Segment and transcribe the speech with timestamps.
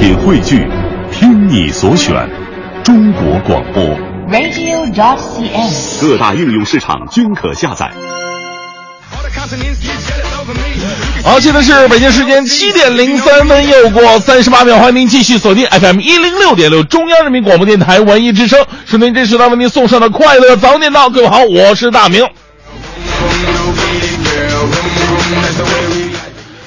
[0.00, 0.66] 品汇聚，
[1.12, 2.26] 听你所选，
[2.82, 3.84] 中国广播。
[4.32, 6.00] radio.dot.cn，。
[6.00, 7.90] 各大应用市场均可下载。
[11.22, 21.10] 好，现在是北京时间七点零三分，又过三十八秒，欢迎您继续锁定 FM 一零六点六中央人民广播电台文艺之声，是您这时段为您送上的快乐早点到。
[21.10, 22.26] 各位好，我是大明。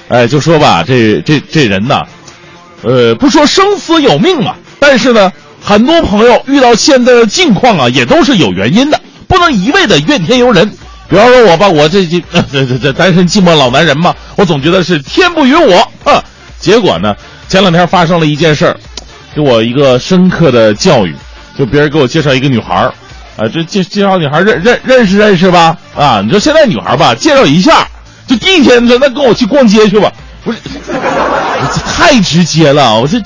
[0.10, 2.04] 哎，就说吧，这这这人呐，
[2.84, 10.70] 呃，不说生死有命嘛，但是呢，很多朋友遇到现在的境况啊，也都是有原因的，不能一味的怨天尤人。
[11.10, 16.22] 比方说我吧，我这这这 这这单身寂寞老男人嘛，我总觉得是天不与我，哼。
[16.60, 17.16] 结果呢，
[17.48, 18.78] 前两天发生了一件事儿，
[19.36, 21.16] 给我一个深刻的教育。
[21.58, 22.94] 就别人给我介绍一个女孩儿，
[23.38, 25.78] 啊，这介介绍女孩认认认识认识吧？
[25.96, 27.88] 啊，你说现在女孩吧，介绍一下，
[28.26, 30.12] 就第一天说那跟我去逛街去吧，
[30.44, 33.18] 不是，这 太直接了，我这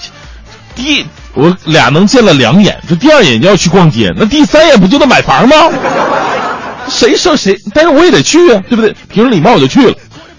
[0.76, 5.56] 第一我俩能见了两眼，这第二眼就要去逛街，那第三眼不就得买房吗？
[6.88, 7.60] 谁说谁？
[7.74, 8.96] 但是我也得去啊，对不对？
[9.10, 9.94] 凭着礼貌我就去了。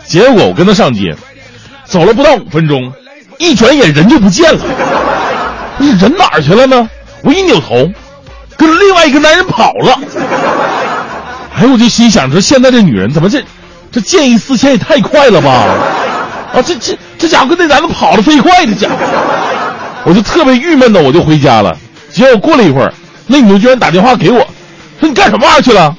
[0.06, 1.14] 结果我跟他上街，
[1.84, 2.92] 走了不到五分钟，
[3.38, 4.60] 一转眼人就不见了。
[5.76, 6.88] 不是人哪儿去了呢？
[7.22, 7.86] 我一扭头，
[8.56, 10.00] 跟另外一个男人跑了。
[11.56, 13.42] 哎，我就心想，说现在这女人怎么这
[13.92, 15.66] 这见异思迁也太快了吧？
[16.54, 18.96] 啊，这这这家伙跟那男的跑得飞快，这家伙，
[20.04, 21.76] 我就特别郁闷的，我就回家了。
[22.12, 22.92] 结果过了一会儿，
[23.26, 24.38] 那女的居然打电话给我，
[25.00, 25.94] 说你干什么玩意儿去了？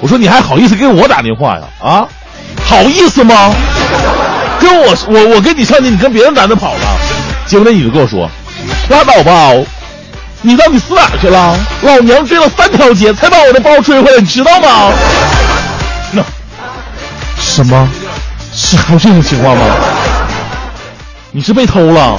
[0.00, 1.62] 我说你还好意思给我打电话呀？
[1.82, 2.08] 啊，
[2.64, 3.52] 好意思吗？
[4.58, 6.96] 跟我我我跟你上街，你跟别的男的跑了？
[7.46, 8.30] 结果那女的跟我说，
[8.88, 9.50] 拉倒吧，
[10.40, 11.54] 你到底死哪去了？
[11.82, 14.92] 老娘追了三条街才把我的包追回来，你知道吗？
[16.12, 16.22] 那
[17.38, 17.88] 什么？
[18.52, 19.64] 是还有这种情况吗？
[21.32, 22.18] 你是被偷了？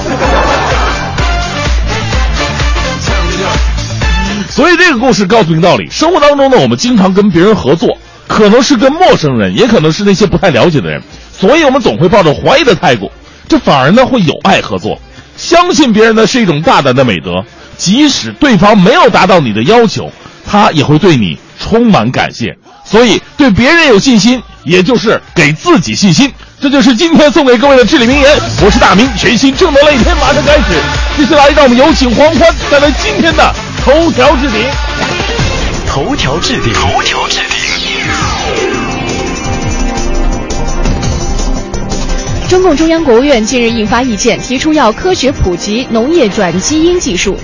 [4.48, 11.02] 所以这个故事告诉你道理：生活当中呢，我们经常跟别人合作，可能是跟陌生人，也可能是那些不太了解的人，
[11.32, 13.10] 所以我们总会抱着怀疑的态度，
[13.48, 14.98] 这反而呢会有爱合作。
[15.36, 17.44] 相信别人呢是一种大胆的美德，
[17.76, 20.10] 即使对方没有达到你的要求，
[20.46, 22.56] 他也会对你充满感谢。
[22.92, 26.30] 所以对别人有信心，也就是给自己信心。
[26.60, 28.38] 这就是今天送给各位的至理名言。
[28.62, 30.78] 我是大明，全新正能量一天马上开始。
[31.16, 34.66] 接下来让我们有请黄欢带来今天的头条置顶。
[35.88, 37.58] 头条置顶，头条置顶。
[42.50, 47.38] 中共中央国务院近日印发意见，提出要科学普及农业转基因技术。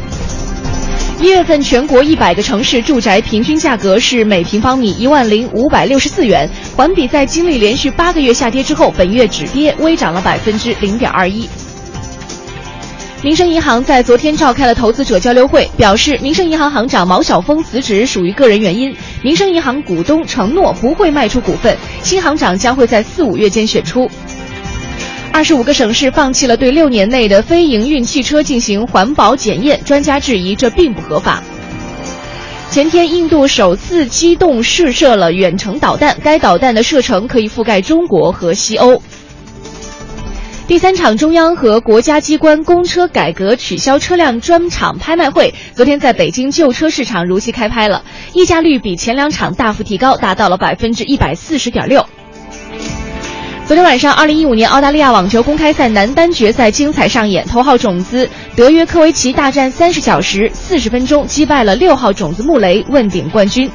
[1.21, 11.49] 一月份全国一百个城市住宅平均价格是每平方米一万零五百六十四元，环比在经历连续八个月下跌之后，本月止跌，微涨了百分之零点二一。
[13.21, 24.09] 民生银行在昨天召开了投资者交流会，表示民生银行行长毛晓峰辞职属于个人原因，民生银行股东承诺不会卖出股份，新行长将会在四五月间选出。
[25.38, 31.41] 二十五个省市放弃了对六年内的非营运汽车进行环保检验，专家质疑这并不合法。
[32.72, 39.00] 前天，印度首次机动试射了远程导弹，该导弹的射程可以覆盖中国和西欧。
[40.66, 48.03] 第三场中央和国家机关公车改革取消车辆专场拍卖会，昨天在北京旧车市场如期开拍了，
[48.34, 52.05] 溢价率比前两场大幅提高，达到了百分之一百四十点六。
[53.69, 63.71] 昨天晚上，二零一五年澳大利亚网球公开赛男单决赛精彩上演，头号种子德约科维奇大战三十小时四十分钟，击败了六号种子穆雷，问鼎冠军。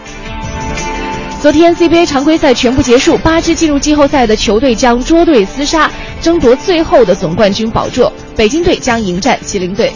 [1.39, 8.11] 昨天 CBA 常规赛全部结束，八支进入季后赛的球队将捉对厮杀，争夺最后的总冠军宝座。
[8.35, 9.93] 北京队将迎战吉林队。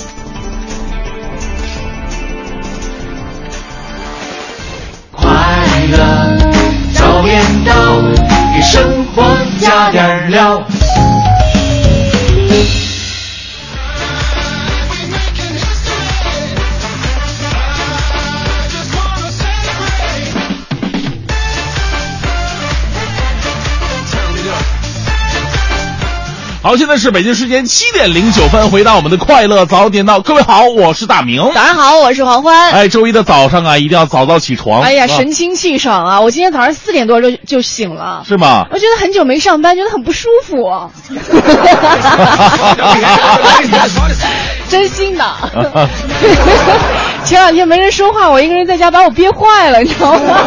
[5.12, 5.28] 快
[5.90, 6.38] 乐
[6.94, 8.27] 早点到，
[8.58, 9.24] 给生活
[9.60, 10.66] 加点料。
[26.62, 30.20] 好，现在是北京时间七点零九分，回到我们的快乐早点到。
[30.20, 31.42] 各位好，我是大明。
[31.54, 32.72] 早上好，我是黄欢。
[32.72, 34.82] 哎，周一的早上啊，一定要早早起床。
[34.82, 36.20] 哎呀，啊神清气爽啊！
[36.20, 38.66] 我今天早上四点多就就醒了，是吗？
[38.72, 40.90] 我觉得很久没上班，觉得很不舒服、啊
[44.68, 45.24] 真心的。
[47.28, 50.38] 前两天没人说话，我一个人在家把我憋坏了，你知道吗？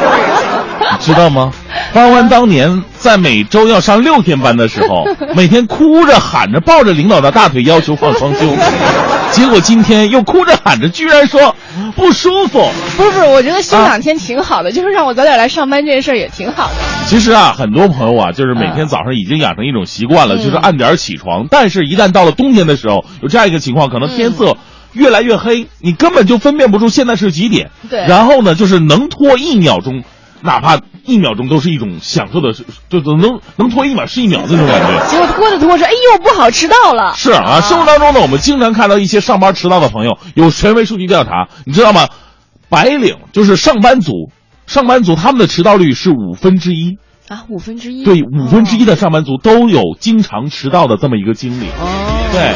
[0.99, 1.53] 知道吗？
[1.93, 5.05] 欢欢当年在每周要上六天班的时候，
[5.35, 8.47] 每天哭着喊着抱着领导的大腿要求放双休，
[9.31, 11.55] 结果今天又哭着喊着居然说
[11.95, 12.67] 不舒服。
[12.97, 16.75] 不是不是，我觉得休两天挺好的，就是让我早点来上班这件事儿也挺好的。
[17.07, 21.47] 其实啊，很多朋友啊，就是每天早上已经养成一种习惯了，嗯就是按点儿起床。
[21.51, 24.57] 但是，一旦到了冬天的时候，有这样一个情况，可能天色
[24.93, 27.71] 越来越黑，你根本就分辨不出现在是几点。
[27.89, 30.03] 对然后呢，就是能拖一秒钟，
[30.43, 32.53] 哪怕一秒钟都是一种享受的，
[32.89, 35.07] 就就能能拖一秒是一秒的那种感觉。
[35.09, 37.15] 结果拖着拖着，哎呦，不好，迟到了。
[37.17, 40.19] 是啊，生活当中呢，我们经常看到一些上班迟到的朋友。
[40.35, 42.09] 有权威数据调查，你知道吗？
[42.69, 44.13] 白领就是上班族，
[44.67, 46.99] 上班族他们的迟到率是五分之一。
[47.29, 48.05] 啊，五分之一。
[48.05, 51.67] 对，五分之一的上班族都有经常迟到的这么一个经历。
[51.67, 52.31] 哦。
[52.33, 52.55] 对，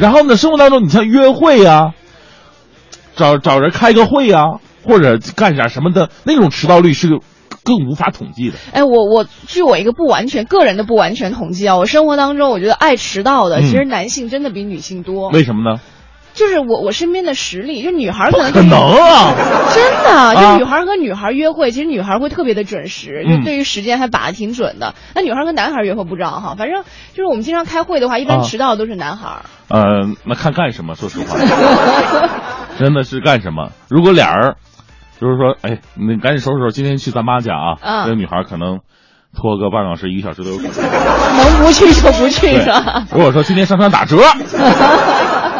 [0.00, 1.92] 然后呢，生活当中你像约会呀、
[3.16, 4.44] 找找人开个会呀、
[4.82, 7.08] 或者干点什么的，那种迟到率是
[7.62, 8.56] 更无法统计的。
[8.72, 15.28] 哎，我我据我一个不完全个人的不完全统计啊，我生活当中我觉得爱迟到的，嗯其实男性真的比女性多。
[15.28, 15.80] 为什么呢？
[16.34, 19.34] 就是我我身边的实力，就女孩可能可能啊，
[19.74, 24.94] 真的，啊就女孩和女孩约会，其实女孩会特别的准时，嗯就对于时间还把的挺准的。
[25.14, 26.82] 那女孩跟男孩约会不知道哈，反正
[27.12, 29.42] 就是我们经常开会的话，一般啊迟到的都是男孩。
[29.68, 30.94] 呃，那看干什么？
[30.94, 31.36] 说实话，
[32.78, 33.70] 真的是干什么？
[33.88, 34.54] 如果俩人，
[35.20, 37.76] 就是说，哎，你赶紧收拾收拾，今天去咱妈家啊。
[37.82, 38.80] 嗯这个女孩可能
[39.36, 40.72] 拖个半小时、一个小时都有可能。
[40.80, 44.16] 能不去就不去对是吧？，如果说今天商场打折，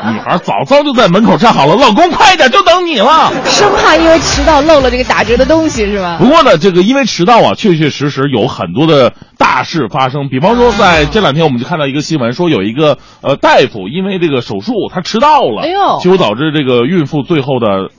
[0.08, 3.32] 女孩早早就在门口站好了，老公快点，就等你了。
[3.44, 6.16] 生怕因为迟到漏了这个打折的东西是吧？
[6.18, 10.28] 不过呢，这个因为迟到啊，确确实实有很多的大事发生。
[10.28, 17.90] 比方说，在这两天我们就看到一个新闻，说有一个呃大夫因为这个手术他迟到了，哎呦结果导致这个孕妇最后的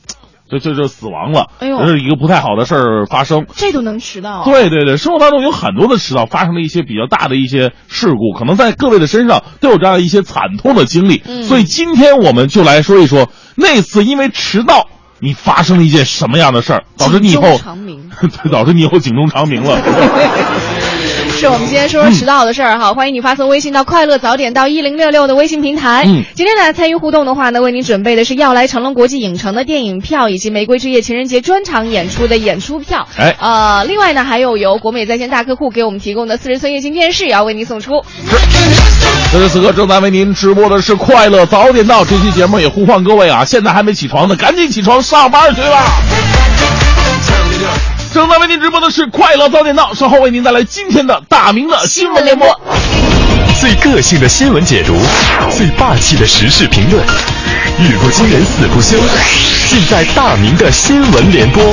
[0.52, 3.46] 就就就死亡了，哎呦这是一个不太好的事儿发生。
[3.56, 4.44] 这都能迟到？
[4.44, 11.24] 对对对，生活当中有很多的迟到，发生了一些比较大的一些事故，可能在各位的身上都有这样一些惨痛的经历。
[11.26, 14.88] 嗯所以今天我们就来说一说那次因为迟到，
[15.20, 17.44] 你发生了一件什么样的事儿，导致你以后
[18.44, 19.80] 对，导致你以后警钟长鸣了。
[21.42, 26.04] 是我们今天说说迟到的事儿哈，欢迎你发送微信到快乐早点到一零六六的微信平台。
[26.06, 33.08] 嗯今天呢参与互动的话呢，为您准备的是要来成龙国际影城的电影票，以及玫瑰之夜情人节专场演出的演出票。
[33.18, 37.94] 哎呃，另外呢还有由国美在线大客户给我们提供的四十寸液晶电视也要为您送出。
[39.32, 45.86] 此时此刻正在为您直播的是快乐早点到，这期节目也呼唤各位啊，现在还没起床的，赶紧起床上班去吧。
[48.14, 52.60] 正在为您直播的是快乐早点到，稍后为您带来今天的大明的新闻联播。
[53.62, 55.00] 最个性的新闻解读，
[55.50, 57.02] 最霸气的时事评论，
[57.80, 58.98] 语不惊人死不休，
[59.70, 61.64] 尽在大明的新闻联播。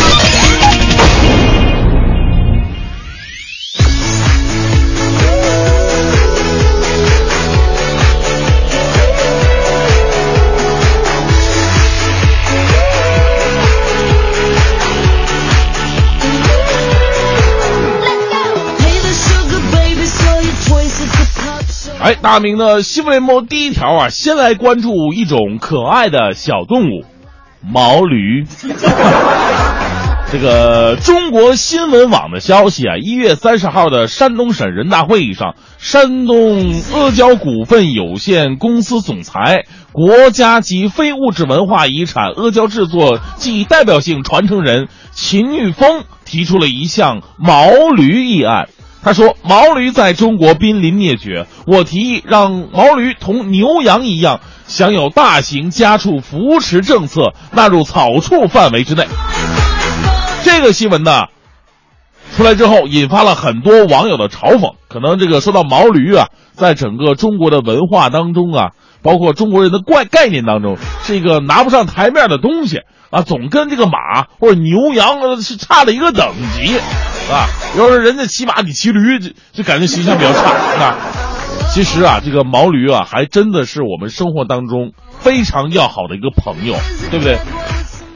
[22.00, 27.04] 哎，大明的新闻联播第一条啊，先来关注一种可爱的小动物——
[27.60, 28.46] 毛驴。
[30.30, 48.68] 这个中国新闻网的消息啊，一月三十号的山东省人大会议上，山东阿胶股份有限公司总裁、国家级非物质文化遗产阿胶制作暨代表性传承人秦玉峰提出了一项毛驴议案。
[49.02, 59.06] 他说：“毛驴在中国濒临灭绝，我提议让毛驴同牛羊一样，享有大型家畜扶持政策，纳入草畜范围之内。”
[60.42, 61.26] 这个新闻呢，
[62.36, 64.74] 出来之后引发了很多网友的嘲讽。
[64.88, 68.70] 可能这个说到毛驴啊，在整个中国的文化当中啊，
[69.02, 76.76] 包括中国人的怪概念当中，是一个拿不上台面的东西啊，总跟这个马或者牛羊是差了一个等级
[77.30, 77.48] 啊。
[77.78, 80.96] 要是人家骑马，你骑驴，就就感觉形象比较差啊。
[81.70, 86.74] 其实啊，这个毛驴啊，还真的是我们生活当中非常要好的一个朋友，
[87.10, 87.38] 对不对？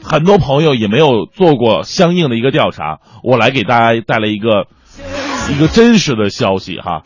[0.03, 4.67] 很多朋友也没有做过相应的一个调查，我来给大家带来一个
[5.49, 7.03] 一个真实的消息哈，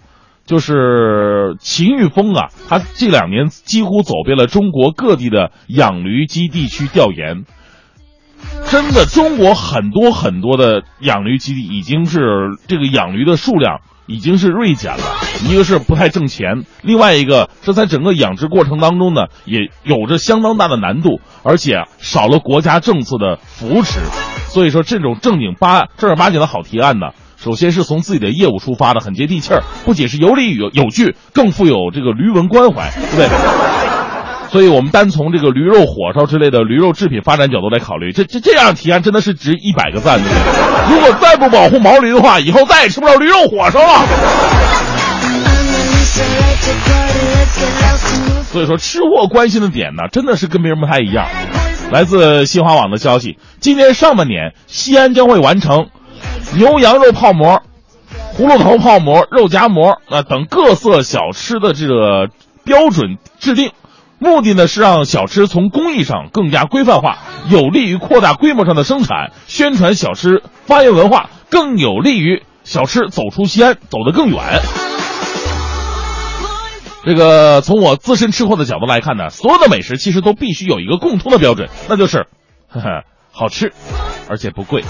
[0.47, 7.43] 就是秦玉峰啊，他这两年几乎走遍了中国各地的养驴基地去调研。
[8.69, 12.21] 真的，中国很多很多的养驴基地已经是
[12.67, 15.03] 这个养驴的数量已经是锐减了。
[15.49, 23.99] 一个是不太挣钱，另外一个这在整个养殖过程当中呢，也有着相当大的难度，而且少了国家政策的扶持。
[24.49, 33.29] 所以说，这种正经八正儿八经的好提案呢，首先是从自己的业务出发的，很接地气儿，不仅是有理有有据，更富有这个驴文关怀，对不对？
[34.49, 40.25] 所以我们单从这个驴肉火烧之类的驴肉制品发展角度来考虑，这这这样提案真的是值一百个赞的。
[40.89, 44.05] 如果再不保护毛驴的话，以后再也吃不着驴肉火烧了。
[48.51, 51.27] 所以说，吃货关心的点呢，真的是跟别人不太一样。
[51.91, 55.87] 来自新华网的消息，今年上半年，西安将会完成
[56.55, 57.61] 牛羊肉泡馍、
[58.37, 62.29] 葫芦头泡馍、肉夹馍啊等各色小吃的这个
[62.63, 63.71] 标准制定。
[64.19, 74.41] 目的呢是让小吃从工艺上更加规范化，有利于扩大规模上的生产，宣传小吃发扬文化，更有利于小吃走出西安，走得更远。
[77.05, 82.25] 这个从我自身吃货的角度来看呢，所有的美食其实都必须有一个共通的标准，那就是，
[82.69, 83.71] 呵呵，好吃，
[84.27, 84.83] 而且不贵。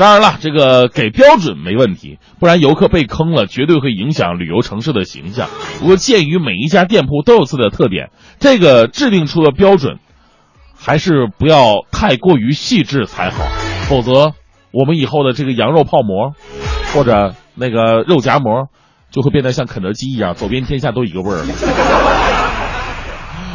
[0.00, 5.46] 当然了，这个给标准没问题，不然游客被坑了，绝对会影响旅游城市的形象。
[5.78, 9.98] 不过，鉴于每一家店铺都有自己的特点，这个制定出的标准，
[10.74, 13.44] 还是不要太过于细致才好，
[13.90, 14.32] 否则
[14.72, 16.32] 我们以后的这个羊肉泡馍，
[16.94, 18.68] 或者那个肉夹馍。
[19.12, 21.44] 就会变得像肯德基一样，走遍天下都一个味儿了。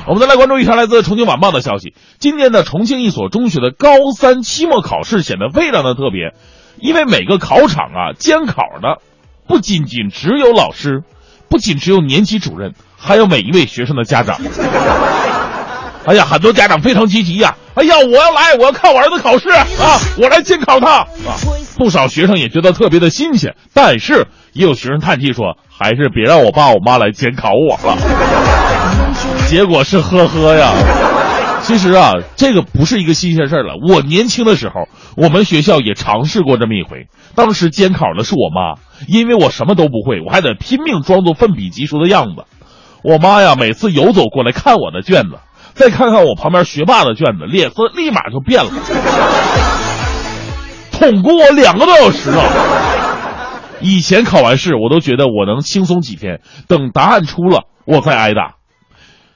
[0.08, 6.34] 我们再来关注一条来自重庆晚报的消息：今年的重庆一所中学的高三期末考试显得非常的特别，
[6.80, 9.02] 因为每个考场啊，监考的
[9.48, 11.02] 不仅仅只有老师，
[11.50, 14.40] 不仅只有年级主任，还有每一位学生的家长。
[16.06, 17.56] 哎呀，很多家长非常积极呀！
[17.74, 19.66] 哎呀，我要来，我要看我儿子考试啊！
[20.22, 21.08] 我来监考他啊！
[21.80, 27.98] 不少学生也觉得特别的新鲜，但是也有学生叹气说：“还是别让我爸我妈来监考我了。”
[29.48, 30.74] 结果是呵呵呀。
[31.62, 33.74] 其实啊，这个不是一个新鲜事儿了。
[33.88, 34.88] 我年轻的时候，
[35.18, 37.08] 我们学校也尝试过这么一回。
[37.34, 42.44] 当时监考的是我妈，因为我什么都不会，我还得拼命装作奋笔疾书的样子。
[43.04, 45.40] 我妈呀，每次游走过来看我的卷子。
[45.74, 48.72] 再看看我旁边学霸的卷子，脸色立马就变了，
[50.92, 52.44] 捅过我两个多小时啊！
[53.82, 58.56] 以前考完试，我都觉得我能轻松几天，等答案出了，我再挨打。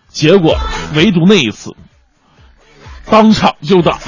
[0.09, 0.57] 结果，
[0.95, 1.75] 唯独那一次，
[3.09, 3.99] 当场就打。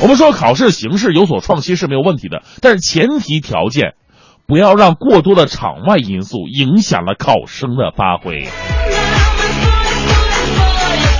[0.00, 3.94] 我们说考试形式有所创新是没有问题的，但是前提条件，
[4.46, 8.48] 不要让过多的场外因素影响了考生的发挥。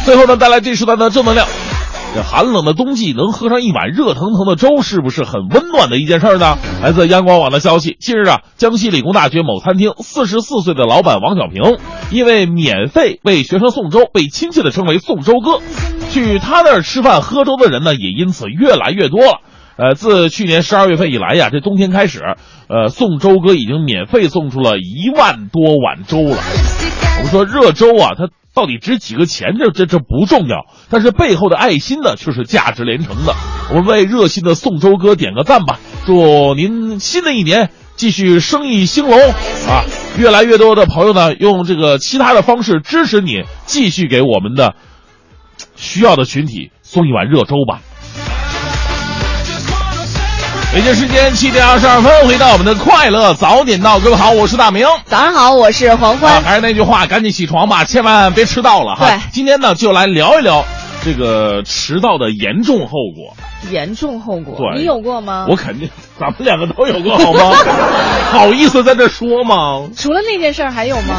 [0.04, 1.46] 最后呢，带来这时段的正能量。
[2.14, 6.58] 这寒冷的冬季能喝上一碗热腾腾的粥，是不是很温暖的一件事呢？
[6.82, 11.78] 来自央广网的消息，近日啊，江西理工大学某餐厅，四十四岁的老板王小平，
[12.10, 15.60] 因为免费为学生送粥，被亲切的称为“送粥哥”。
[16.12, 19.40] 去他那儿吃饭喝粥的人呢，也因此越来越多了。
[19.78, 22.20] 呃，自去年十二月份以来呀，这冬天开始，
[22.68, 26.36] 呃，送粥哥已经免费送出了一万多碗粥了。
[27.22, 28.28] 我们说热粥啊，它。
[28.54, 29.54] 到底值几个钱？
[29.58, 33.34] 这这这不重要，但是背后的爱心呢，却是价值连城的。
[33.70, 35.80] 我们为热心的送粥哥点个赞吧！
[36.04, 39.88] 祝您新的一年继续生意兴隆啊！
[40.18, 44.74] 越来越多的朋友呢，用这个其他的方式支持你，继续给我们的
[45.74, 47.80] 需要的群体送一碗热粥吧。
[50.72, 54.86] 北京时间七点二十二分，回到我们的快乐早点到，各位好，我是大明。
[55.04, 56.42] 早上好，我是黄欢。
[56.42, 59.06] 还是那句话，赶紧起床吧，千万别迟到了哈。
[59.06, 60.64] 对，今天呢，就来聊一聊
[61.04, 63.36] 这个迟到的严重后果。
[63.70, 65.46] 严重后果，对，你有过吗？
[65.46, 65.90] 我肯定，
[66.22, 67.56] 咱们两个都有过，好吗？
[68.30, 69.90] 好意思在这说吗？
[69.96, 71.16] 除了那件事儿，还有吗？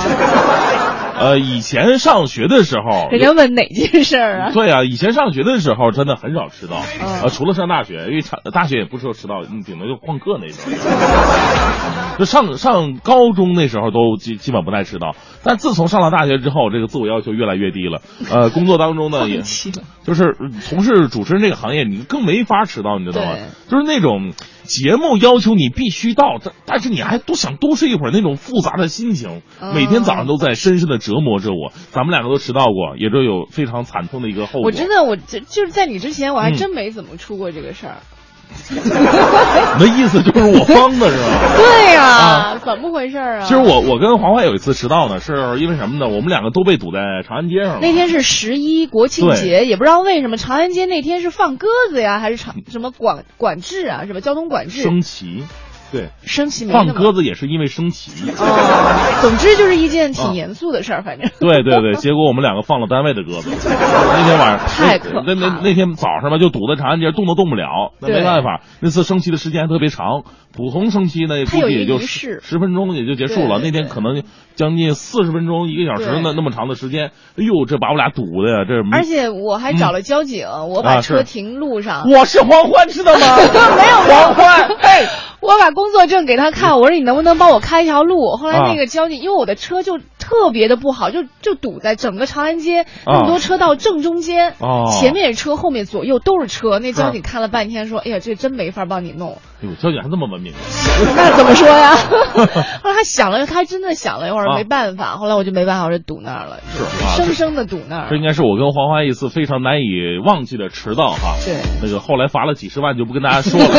[1.19, 4.51] 呃，以前上学的时候，人家问哪件事儿啊？
[4.51, 6.81] 对啊，以前上学的时候真的很少迟到，
[7.22, 10.74] 呃，除了上大学，因为上大学也不说迟到，你顶多就旷课那种。
[12.17, 18.01] 就上上高中那时候都基基本不太迟到，但自从上了大学之后，这个自我要求越来越低了。
[18.31, 19.41] 呃， 工作当中呢，也
[20.03, 23.31] 就是从事主持人这个行业，你更没法迟到，你知道吗？
[23.69, 24.33] 就是那种
[24.63, 29.41] 节目要求你必须到，但但是你还多想多睡一会儿，那种复杂的心情，
[29.75, 31.72] 每天早上都在深深的折磨着我。
[31.91, 34.63] 咱们两个都迟到过，也都有非常惨痛的一个后果。
[34.63, 37.98] 我真的，我就就是在你之前，我还真没怎么出过这个事儿。
[38.70, 41.56] 你的意思就是我方的是吧？
[41.58, 43.42] 对呀，怎么回事啊？
[43.42, 46.08] 其实我我跟黄淮有一次迟到呢，是因为什么呢？
[46.08, 47.80] 我们两个都被堵在长安街上了。
[47.82, 54.06] 那天是十一国庆节，也不知道为什么长安街那天是放鸽子呀，还是长什么管管制啊？
[54.08, 54.20] 是吧？
[54.22, 55.44] 交通管制升旗。
[55.94, 56.88] 对，升旗没放。
[56.88, 58.30] 鸽子也是因为升旗。
[58.32, 61.30] 哦，总之就是一件挺严肃的事儿，反正。
[61.40, 63.50] 对对对，结果我们两个放了单位的鸽子。
[63.64, 67.94] 那天晚上太那那那那天早上吧，就堵在长安街，动都动不了。
[68.02, 73.60] 那没办法，那次升旗的时间还特别长，普通升旗呢，估计也就十分钟也就结束了。
[73.60, 74.24] 那天可能
[74.56, 83.20] 将近四十分钟、一个小时对那那么长的时间，哎呦，这把我俩堵的呀，这而且我还找了交警，我把车停路上，我是黄欢，知道吗？
[83.38, 85.06] 没有黄欢，哎，
[85.44, 88.38] 我把工作证给他看， 我说你能不能帮我开一条路？
[88.38, 96.80] 后来啊那个交警，因为我的车就特别的不好，就就堵在整个长安街那么多车道正中间，哦前面是车，后面左右都是车。
[96.80, 99.38] 那交警看了半天说：“哎呀，这真没法帮你弄。
[99.63, 100.53] 哎呦，交警还这么文明。
[101.15, 101.96] ”那怎么说呀？
[102.84, 105.17] 后来他想了，他还真的想了一会儿，啊没办法。
[105.17, 108.08] 后来我就没办法，我就堵那儿了，是啊生生的堵那儿。
[108.10, 111.36] 这应该是我跟黄花一次非常难以忘记的迟到哈。
[111.46, 113.65] 对那个后来罚了几十万就不跟大家说了。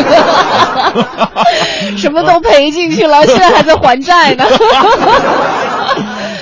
[1.98, 4.44] 什么都赔进去了，现在还在还债呢。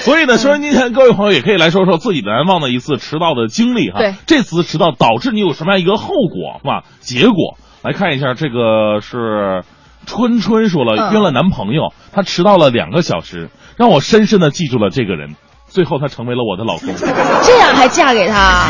[0.00, 3.98] 所以呢，收音机前各位朋友也可以来说说自己难忘的一次迟到的经历哈。
[3.98, 6.82] 对这次迟到导致你有什么样一个后果是吧？
[7.00, 9.64] 结果来看一下，这个是
[10.06, 15.34] 春春说了，嗯约了男朋友，他迟到了两个小时，让我深深的记住了这个人，
[15.66, 16.94] 最后他成为了我的老公。
[17.42, 18.68] 这样还嫁给他？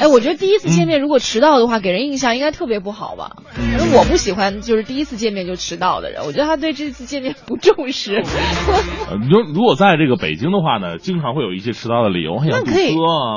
[0.00, 3.32] 哎，我觉得第一次见面如果迟到的话，给人印象应该特别不好吧？
[3.58, 8.22] 因为我不喜欢就是第一次见面就迟到的人，我觉得他对这次见面不重视。
[9.10, 12.94] 呃你说如果在这个北京的话呢，经常会有一些迟到的理由，那可以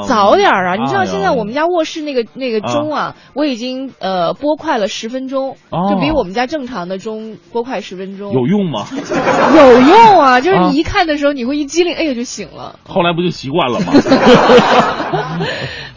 [0.07, 0.75] 早点儿啊！
[0.75, 8.33] 你知道现在我们家卧室那个那个钟啊，我已经呃拨快了十分钟，哦就比我们家正常的钟拨快十分钟。
[8.33, 8.85] 有用吗？
[9.55, 10.41] 有用啊！
[10.41, 12.79] 就是啊你一看的时候，你会一激灵，哎呀就醒了。
[12.87, 13.93] 后来不就习惯了吗？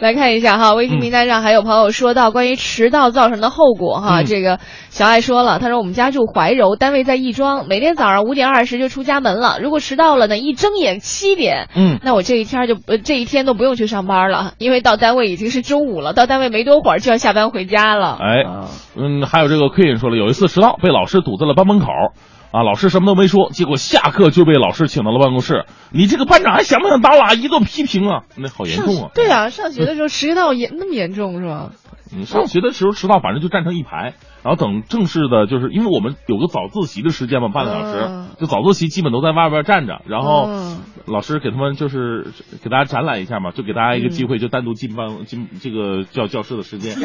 [0.00, 4.24] 来看一下哈，微信平台上还有朋友说到关于迟到造成的后果哈，嗯。
[4.26, 4.58] 这个
[4.90, 11.98] 小爱说了，他说我们家住怀柔，单位在亦庄，每天早上五点二十就出家门了，如果迟到了呢，一睁眼七点，嗯。
[12.02, 18.18] 那我这一天就呃这一天都不用去上班了，因为到单位已经是中午了，到单位没多会儿就要下班回家了。
[18.20, 21.86] 哎啊，嗯，还有这个 Queen 说了，有一次迟到被老师堵在了班门口，
[22.58, 25.64] 啊，老师什么都没说，结果下课就被老师请到了办公室。
[25.92, 27.36] 你这个班长还想不想当了？
[27.36, 29.10] 一顿批评啊，那好严重啊！
[29.14, 31.70] 对啊，上学的时候迟到严那么严重是吧？
[32.10, 34.14] 你上学的时候迟到，反正就站成一排，
[34.48, 42.28] 然后等正式的，就是因为我们有个早自习的时间嘛，半个小时，嗯就早自习基本都在外边站着，然后嗯老师给他们就是
[42.64, 46.96] 给大家展览一下嘛，就给大家一个机会，就单独进办进这个教教室的时间，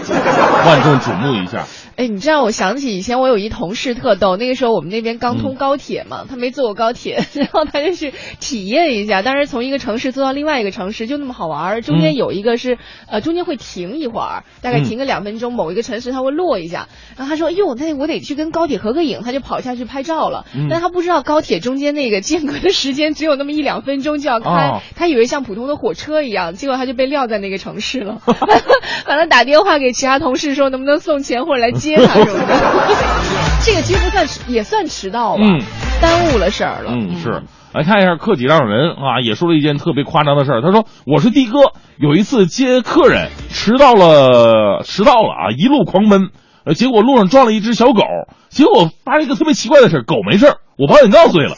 [0.65, 1.65] 万众瞩目一下。
[1.97, 12.77] 哎，你知道我想起以前我有一同事特逗，那个时候我们那边刚通高铁嘛，他没坐过高铁， 然后他就去体验一下，当时从一个城市坐到另外一个城市就那么好玩儿，中间嗯有一个是、
[13.09, 28.21] 呃中间会停一会儿，大概停个两分钟，某一个城市它会落一下，然后他说，哎呦，那我得去跟高铁合个影，他就跑下去拍照了，嗯但他不知道高铁中间那个间隔的时间只有那么一两分钟就要开，哦他以为像普通的火车一样，结果他就被撂在那个城市了，
[29.07, 32.55] 完了打电话给其他同事说能不能送钱或者来接他什么的。
[33.65, 35.61] 这个其实不算，也算迟到吧，嗯
[36.01, 36.91] 耽误了事儿了。
[36.93, 37.41] 嗯，是。
[37.73, 40.61] 来看一下克己让人啊，也说了一件特别夸张的事儿。
[40.61, 46.29] 他说：“我是的哥，有一次接客人迟到了，迟到了啊，一路狂奔，
[46.65, 48.01] 呃，结果路上撞了一只小狗，
[48.49, 51.55] 结果发生一个特别奇怪的事儿，狗没事儿，我保险杠碎了，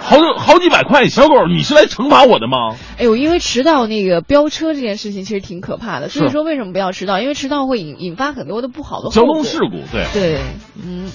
[0.00, 2.76] 好好几百块，小狗你是来惩罚我的吗？
[2.98, 7.20] 哎呦，因为迟到那个飙车这件事情其实挺可怕的，所以说为什么不要迟到？
[7.20, 10.40] 因为迟到会引引发很多的不好的交通事故，对，对，
[10.82, 11.10] 嗯。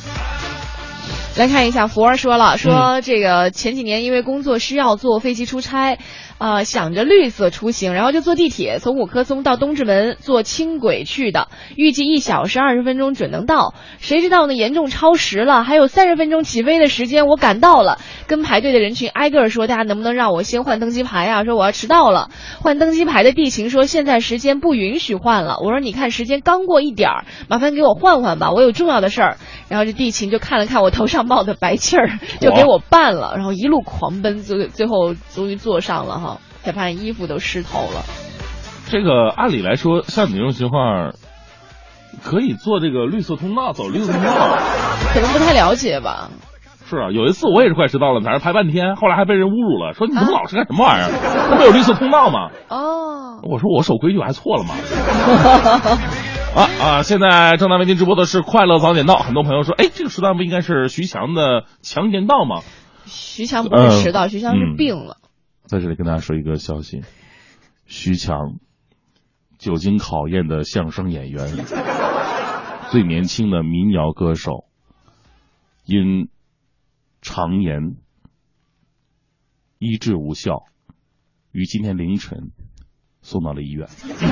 [1.37, 5.97] 来看一下，福儿说了，说这个前几年因为工作需要坐飞机出差，
[6.41, 13.75] 呃，想着绿色出行，然后就坐地铁从五棵松到东直门，坐轻轨去的，预计一小时二十分钟准能到。
[13.99, 21.43] 谁知道呢，严重超时了，还有三十分钟起飞的时间，我赶到了，跟排队的人群挨个儿说，大家能不能让我先换登机牌啊？
[21.43, 22.31] 说我要迟到了。
[22.59, 25.57] 换登机牌的地勤说现在时间不允许换了。
[25.63, 29.37] 我说你看时间刚过一点儿，麻烦给我换换吧，我有重要的事儿。
[29.69, 36.30] 然后这地勤就看了看我头上冒的白气儿，就给我办了，然后一路狂奔，最最后终于坐上了哈，
[36.63, 38.03] 才发现衣服都湿透了。
[38.89, 41.13] 这个按理来说，像你这种情况，
[42.23, 44.57] 可以坐这个绿色通道，走绿色通道。
[45.13, 46.29] 可能不太了解吧？
[46.89, 51.09] 是啊，有一次我也是快迟到了，在那排半天，后来还被人侮辱了，说你怎么老是干什么玩意儿？
[51.49, 52.49] 这 不有绿色通道吗？
[52.67, 54.75] 哦，我说我守规矩，我还错了吗？
[56.53, 57.01] 啊啊！
[57.03, 62.61] 现在正在为您直播的是《快乐早点到》，很多朋友说，哎，这个时段不应该是徐强的《强言道》吗？
[63.05, 65.15] 徐强不是迟到，嗯徐强是嗯病了。
[65.71, 67.01] 在这里跟大家说一个消息，
[67.85, 68.59] 徐强，
[69.57, 71.47] 久经考验的相声演员，
[72.91, 74.65] 最年轻的民谣歌手，
[75.85, 76.27] 因
[77.21, 77.95] 肠炎
[79.79, 80.65] 医治无效，
[81.53, 82.51] 于今天凌晨
[83.21, 83.87] 送到了医院。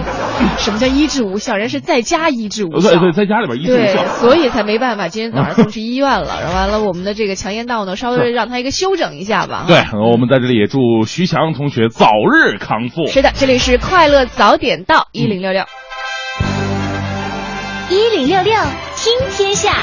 [0.58, 1.56] 什么叫医治无效？
[1.56, 2.89] 人是在家医治无效。
[2.89, 6.39] 对对，在家里边医治无对效。，所以才没办法，今天早上送去医院了。
[6.41, 9.65] 然后完了，我们的这个强烟道呢，稍微让他一个休整一下吧。
[9.67, 9.78] 对，
[10.12, 13.08] 我们在这里也祝徐强同学早日康复。
[13.08, 15.63] 是的，这里是快乐早点到一零六六。
[17.89, 18.54] 一零六六
[18.95, 19.73] 听天下，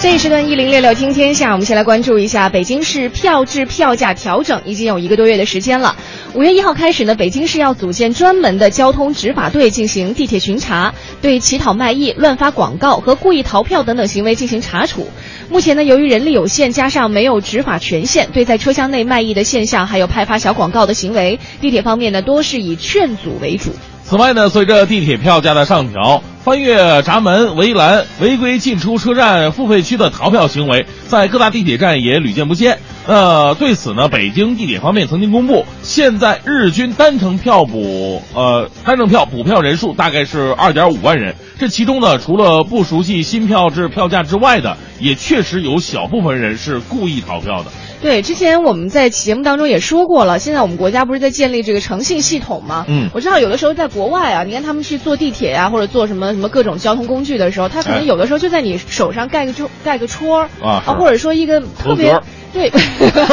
[0.00, 5.96] 这一时段一零六六听天下，我们先来关注一下北京市票制票价调整已经有一个多月的时间了。
[6.34, 15.08] 五月一号开始呢，北京市要组建专门的交通执法队进行地铁巡查，对乞讨卖艺、乱发广告和故意逃票等等行为进行查处。
[15.50, 23.72] 目前呢，由于人力有限，加上没有执法权限，对在车厢内卖艺的现象，还有派发小广告的行为，地铁方面呢多是以劝阻为主。
[24.08, 32.78] 此外呢，随着地铁票价的上调，翻越闸门、围栏、违规进出车站付费区的逃票行为，在各大地铁站也屡见不鲜。
[33.06, 41.34] 呃，对此呢，北京地铁方面曾经公布，现在日均单程票补呃单程票补票人数大概是二点五万人。
[41.58, 47.70] 这其中呢，除了不熟悉新票制票价之外的，也确实有小部分人是故意逃票的。
[48.00, 52.84] 对，之前我们在节目当中也说过了，现在我们国家不是在建立这个诚信系统吗？
[52.88, 62.18] 嗯我知道有的时候在国外啊，你看他们去坐地铁呀、或者坐什么什么各种交通工具的时候，他可能哎有的时候就在你手上盖个戳盖个戳儿啊或者说一个特别
[62.52, 62.70] 对，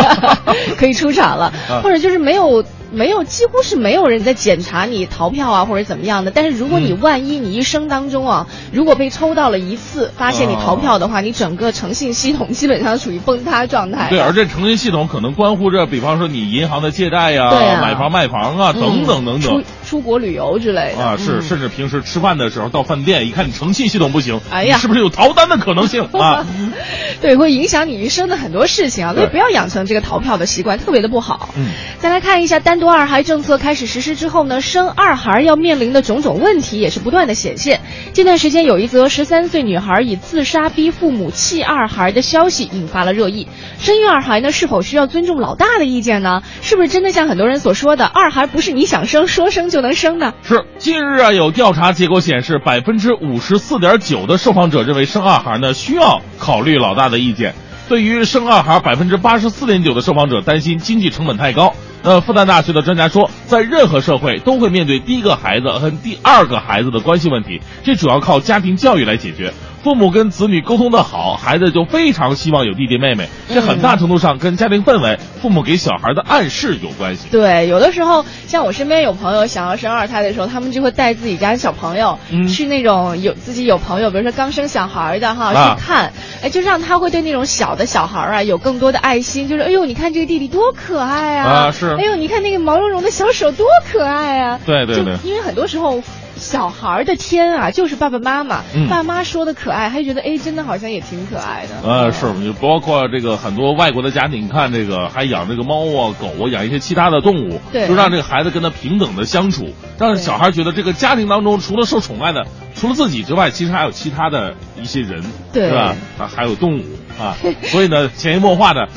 [0.77, 2.63] 可以出场了，啊或者就是没有。
[2.95, 6.31] 没有，几乎是没有人在检查你逃票啊，或者怎么样的。
[6.31, 14.07] 但是如果你嗯万一你一生当中啊，如果被抽到了一次，发现你逃票的话，你整个诚信系统基本上处于崩塌状态。
[14.09, 19.61] 对，而这诚信系统可能关乎着，比方说你银行的借贷呀、买房卖房啊，等等等等出。
[19.85, 26.43] 出国旅游之类的啊，是，嗯甚至平时吃饭的时候到饭店，一看你诚信系统不行，哎呀是不是有逃单的可能性啊？
[27.21, 31.49] 对，会影响你一生的很多事情啊，所以不要养成这个逃票的习惯，特别的不好。
[31.55, 31.67] 嗯，
[31.99, 37.81] 再来看一下单独二孩政策开始实施之后呢，生二孩要面临的种种问题也是不断的显现。
[38.13, 43.47] 这段时间有一则十三岁女孩以自杀逼父母弃二孩的消息引发了热议。
[43.79, 46.41] 生育二孩呢，是否需要尊重老大的意见呢？
[46.61, 50.33] 是不是真的像很多人所说的，二孩不是你想生说生就能生呢？
[50.43, 57.53] 是，近日啊，有调查结果显示，百分之五十四点九的受访者认为生二孩呢需要考虑老大的意见。
[57.87, 61.73] 对于生二孩，百分之八十四点九的受访者担心经济成本太高。
[62.05, 69.51] 呃，复旦大学的专家说，在任何社会都会面对第一个孩子和第二个孩子的关系问题，这主要靠家庭教育来解决。
[69.85, 73.29] 父母跟子女沟通的好，孩子就非常希望有弟弟妹妹。
[73.53, 77.27] 这很大程度上跟家庭氛围、父母给小孩的暗示有关系。
[77.29, 91.67] 对，有的时候像我身边有朋友想要生二胎的时候，他们就会带自己家小朋友、嗯去那种有自己有朋友，比如说刚生小孩的哈、啊去看，哎，就让他会对那种小的小孩啊有更多的爱心，就是哎呦，你看这个弟弟多可爱啊！
[91.67, 94.59] 啊是哎呦，你看那个毛茸茸的小手多可爱啊！
[94.65, 96.01] 对对对因为很多时候。
[96.45, 98.87] 小孩的天啊，就是爸爸妈妈，嗯。
[98.87, 101.89] 爸妈说的可爱，他就觉得哎，真的好像也挺可爱的。
[101.89, 107.87] 呃，是，就包括这个很多外国的家庭，你看这个还养这个猫啊、狗啊，养一些其他的动物，对。
[107.87, 115.67] 就让这个孩子跟他平等的相处，让小孩觉得这个家庭当中除了受宠爱的，除了自己之外，其实还有其他的一些人，对。
[115.69, 115.95] 是吧？
[116.19, 116.83] 啊，还有动物
[117.19, 118.87] 啊，所以呢，潜移默化的，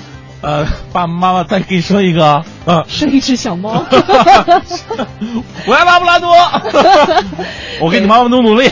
[0.40, 2.24] 呃，爸爸妈妈再给你生一个
[2.64, 2.84] 啊。
[2.86, 3.84] 生一只小猫。
[5.66, 6.32] 我爱拉布拉多，
[7.82, 8.70] 我给你妈妈努努力。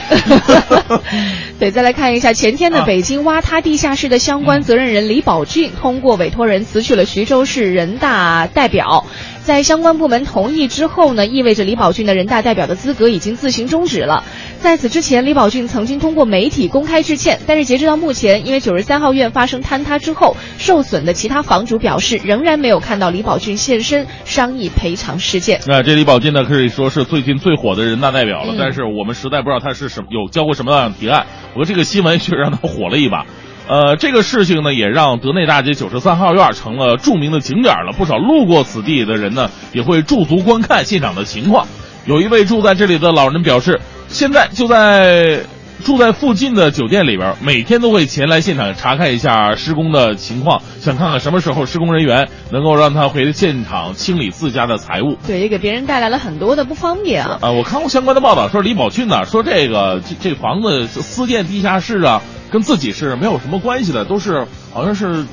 [1.58, 9.04] 对，再来看一下前天的啊北京挖塌地下室的相关责任人李宝俊通过委托人辞去了徐州市人大代表。
[9.46, 14.24] 在相关部门同意之后呢，意味着李宝俊的人大代表的资格已经自行终止了。
[14.58, 25.60] 在此之前，李宝俊曾经通过媒体公开致歉，但是截止到目前，因为九十三号院发生坍塌之后受损的其他房主表示，仍然没有看到李宝俊现身商议赔偿事件。
[25.68, 31.24] 那这李宝俊呢，可以说是最近最火的人大代表了，嗯但是我们实在不知道他是什么有交过什么样的提案。
[31.52, 33.24] 不过这个新闻却让他火了一把。
[33.68, 37.92] 呃，这个事情呢，也让德内大街九十三号院成了著名的景点了。
[37.96, 41.66] 不少路过此地的人呢，也会驻足观看现场的情况。
[42.04, 45.40] 有一位住在这里的老人表示，现在就在
[45.84, 55.16] 住在附近的酒店里边，每天都会前来现场查看一下施工的情况，想看看什么时候施工人员能够让他回现场清理自家的财物。
[55.26, 57.38] 对，也给别人带来了很多的不方便啊。
[57.42, 65.24] 啊，我看过相关的报道，说李宝俊呢，说这个这这房子私建地下室啊，跟自己是没有什么关系的，都是好像是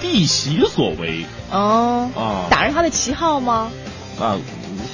[0.00, 3.70] 弟媳所为哦，啊打着他的旗号吗？
[4.20, 4.36] 啊，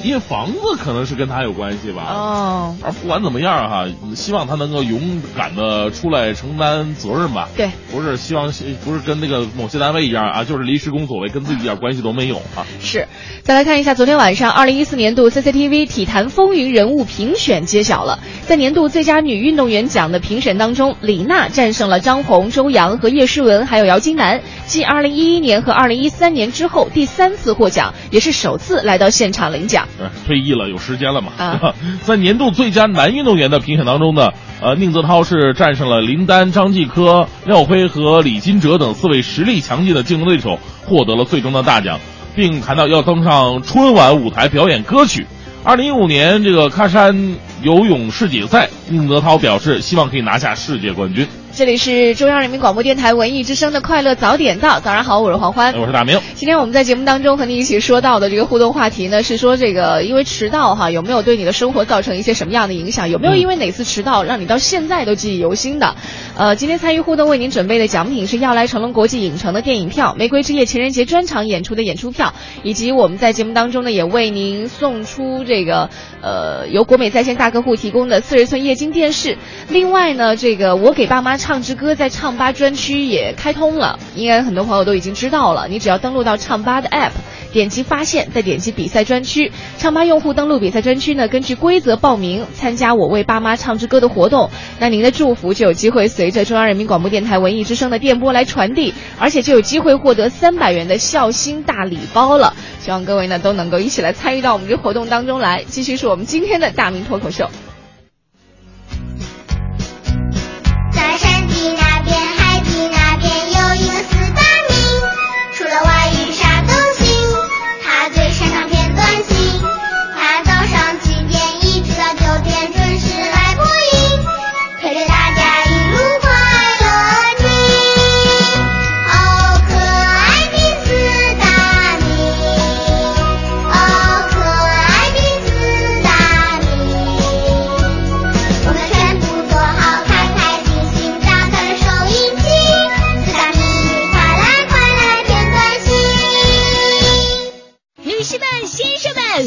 [0.03, 2.07] 因为房子可能是跟他有关系吧。
[2.11, 7.49] 哦，而不管怎么样哈，希望他能够勇敢的出来承担责任吧。
[7.57, 8.53] 对，不是希望
[8.85, 12.67] 不是跟那个某些单位一样啊，就是临时工所谓，跟自己一点关系都没有啊。
[12.81, 13.07] 是，
[13.43, 29.80] 再来看一下，昨天晚上二零一四年度 CCTV 体坛风云人物评选揭晓了，在年度最佳女运动员奖的评审当中，李娜战胜了张红、周洋和叶诗文，还有姚金楠，继二零一一年和二零一三年之后第三次获奖，也是首次来到现场领奖。
[29.99, 31.33] 呃退役了，有时间了嘛？
[31.39, 41.99] 啊 在年度最佳男运动员的评选当中呢，呃，宁泽涛是战胜了林丹、张继科、廖辉和李金哲等四位实力强劲的竞争对手，获得了最终的大奖，
[42.35, 45.27] 并谈到要登上春晚舞台表演歌曲。
[45.63, 51.29] 二零一五年这个喀山游泳世锦赛，宁泽涛表示希望可以拿下世界冠军。
[51.53, 55.75] 这里是中央人民广播电台文艺之声的快乐早点到，早上好，我是黄欢。
[55.75, 56.21] 我是大明。
[56.37, 63.11] 今天我们在节目当中和你一起说到的这个互动话题呢，是说这个因为迟到哈，有没有对你的生活造成一些什么样的影响？
[63.11, 65.97] 有没有因为哪次迟到让你到现在都记忆犹新的？
[66.37, 72.33] 呃，今天参与互动为您准备的奖品是要来成龙国际影城的电影票、玫瑰之夜情人节专场演出的演出票，
[72.63, 75.91] 以及我们在节目当中呢也为您送出这个
[76.23, 79.37] 呃由国美在线大客户提供的四十寸液晶电视。
[79.69, 85.67] 另外呢，这个我给爸妈唱支歌在唱吧专区也开通了，应该很多朋友都已经知道了。
[85.67, 87.13] 你只要登录到唱吧的 App。
[87.53, 89.51] 点击发现，再点击比赛专区。
[89.77, 94.51] 唱吧用户登录比赛专区呢，根据规则报名参加“我为爸妈唱支歌”的活动。
[94.79, 102.55] 那您的祝福就有机会随着中央人民广播电台文艺之声的电波来传递，而且就有机会获得三百元的孝心大礼包了。
[102.81, 105.65] 希望各位呢都能够一起来参与到我们这活动当中来。
[105.67, 107.51] 继续是我们今天的大明脱口秀。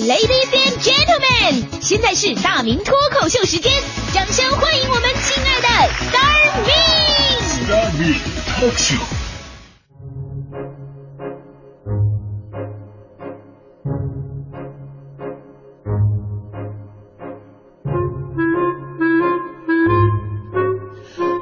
[0.03, 3.71] ，Ladies and Gentlemen，现在是大明脱口秀时间，
[4.13, 5.67] 掌声欢迎我们亲爱的
[6.11, 6.69] Star Me！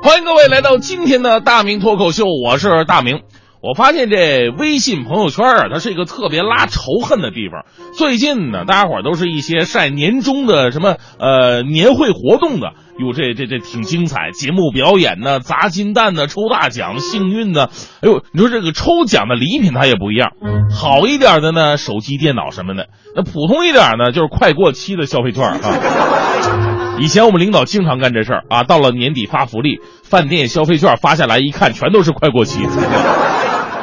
[0.04, 3.24] 欢迎各位来到今天的大明脱口秀，我是大明。
[3.62, 7.64] 我发现这微信朋友圈啊，它是一个特别拉仇恨的地方。
[7.96, 17.70] 最近呢，大家伙都是一些晒年终的什么呃年会活动的，哟，这这这挺精彩，节目表演呢，砸金蛋呢，抽大奖，幸运呢，
[18.02, 20.32] 哎呦，你说这个抽奖的礼品它也不一样，
[20.76, 26.98] 好一点的呢，手机、电脑什么的，那普通一点呢，就是快过期的消费券啊。
[27.00, 32.66] 以前我们领导经常干这事儿啊，到了年底发福利，饭店消费券发下来一看，全都是快过期。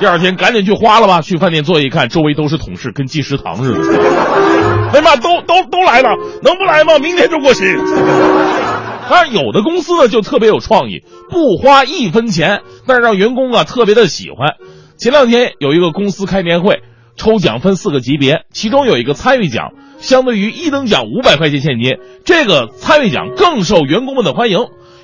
[0.01, 3.81] 第二天赶紧去花了吧，去饭店坐一看，周围都是同事，跟进食堂似的。
[4.93, 6.11] 哎呀妈，都都都来了，
[6.43, 6.99] 能不来吗？
[6.99, 7.65] 明天就过期。
[9.11, 14.55] 但是，有的公司呢就特别有创意，不花一分钱，但是让员工啊特别的喜欢。
[14.97, 16.81] 前两天有一个公司开年会，
[17.17, 24.59] 抽奖分四个级别，其中有一个参与奖，相对于一等奖五百块钱现金，这个参与奖更受员工们的欢迎，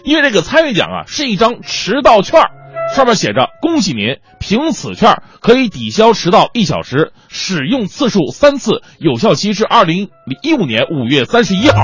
[0.05, 2.51] 因为这个参与奖啊是一张迟到券儿。
[2.95, 10.11] 上面写着：“恭喜您，凭此券可以抵消迟到一小时，使用次数三次，有效期至二零
[10.43, 11.77] 一五年五月三十一号。”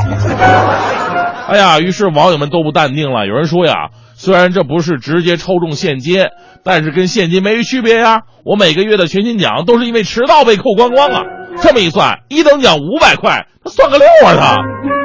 [1.49, 3.27] 哎呀，于是网友们都不淡定了。
[3.27, 6.27] 有人说呀，虽然这不是直接抽中现金，
[6.63, 8.21] 但是跟现金没区别呀。
[8.45, 11.23] 我每个月的全勤奖都是因为迟到被扣光光啊。
[11.61, 15.00] 这么一算，一等奖五百块，那算个六啊他。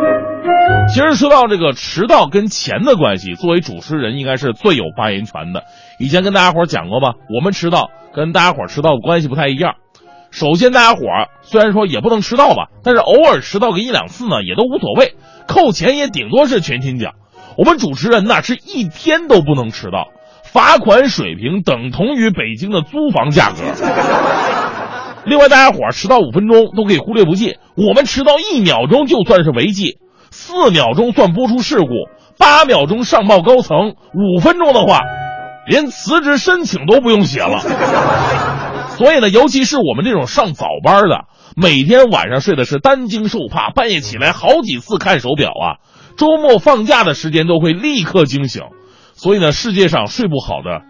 [0.87, 5.63] 其实说到这个迟到跟钱的关系，作为主持人应该是最有发言权的。
[5.99, 9.75] 以前跟大家伙讲过吧，我们迟到跟大家伙迟到的关系不太一样。
[10.31, 11.01] 首先，大家伙
[11.41, 15.15] 虽然说也不能迟到吧，但是偶尔迟到个一两次呢，也都无所谓，
[15.47, 17.13] 扣钱也顶多是全勤奖。
[17.57, 20.07] 我们主持人呢是一天都不能迟到，
[20.43, 23.57] 罚款水平等同于北京的租房价格。
[25.25, 29.97] 另外，大家伙迟到五分钟都可以忽略不计，我们迟到一秒钟就算是违纪，
[30.37, 31.87] 四秒钟算播出事故，
[32.37, 34.99] 八秒钟上报高层，五分钟的话，
[35.65, 37.61] 连辞职申请都不用写了。
[38.97, 41.23] 所以呢，尤其是我们这种上早班的，
[41.55, 45.79] 每天晚上睡的是担惊受怕，半夜起来好几次看手表啊。
[46.17, 48.63] 周末放假的时间都会立刻惊醒。
[49.13, 50.81] 所以呢，世界上睡不好的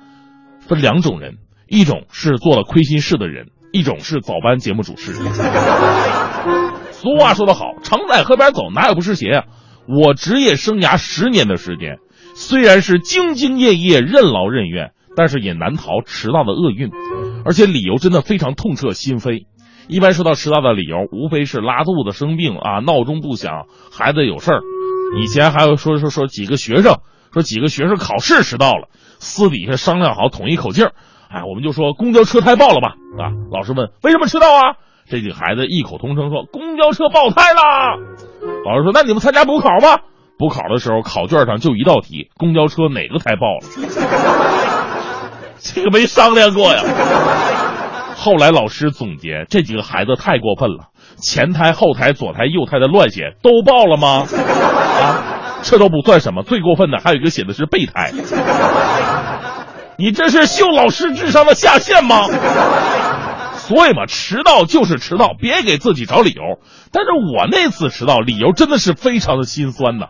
[0.68, 1.36] 分两种人，
[1.68, 5.22] 一种是做了亏心事的人，一种是早班节目主持人。
[7.06, 9.44] 俗话说得好，常在河边走，哪有不湿鞋啊？
[9.88, 12.00] 我职业生涯十年的时间，
[12.34, 16.90] 虽然是兢兢业业、任劳任怨，但是也难逃迟到的厄运，
[17.46, 19.46] 而且理由真的非常痛彻心扉。
[19.88, 24.62] 一般说到迟到的理由，无非是拉肚子、生病啊、闹钟不响、孩子有事儿。
[25.22, 28.88] 以前还有说说说几个学生，说几个学生考试迟到了，
[29.20, 30.94] 私底下商量好，统一口径儿。
[31.30, 32.96] 哎，我们就说公交车胎爆了吧？
[33.24, 34.78] 啊，老师问为什么迟到啊？
[35.08, 37.96] 这几个孩子异口同声说公交车爆胎啦。
[38.66, 40.02] 老师说那你们参加补考吧？
[40.38, 43.68] 补考的时候考卷上就一道题：公交车哪个胎爆了？
[45.60, 46.84] 这个没商量过呀。
[48.18, 54.26] 后来老师总结，这几个孩子太过分了，前胎、后胎、左胎、右胎的乱写都爆了吗？
[54.34, 58.12] 啊，这都不算什么，最过分的还有一个写的是备胎。
[59.98, 62.28] 你这是秀老师智商的下限吗？
[63.68, 66.60] 所以嘛，迟到就是迟到，别给自己找理由。
[66.92, 70.10] 但是我那次迟到，理由真的是非常的心酸呐。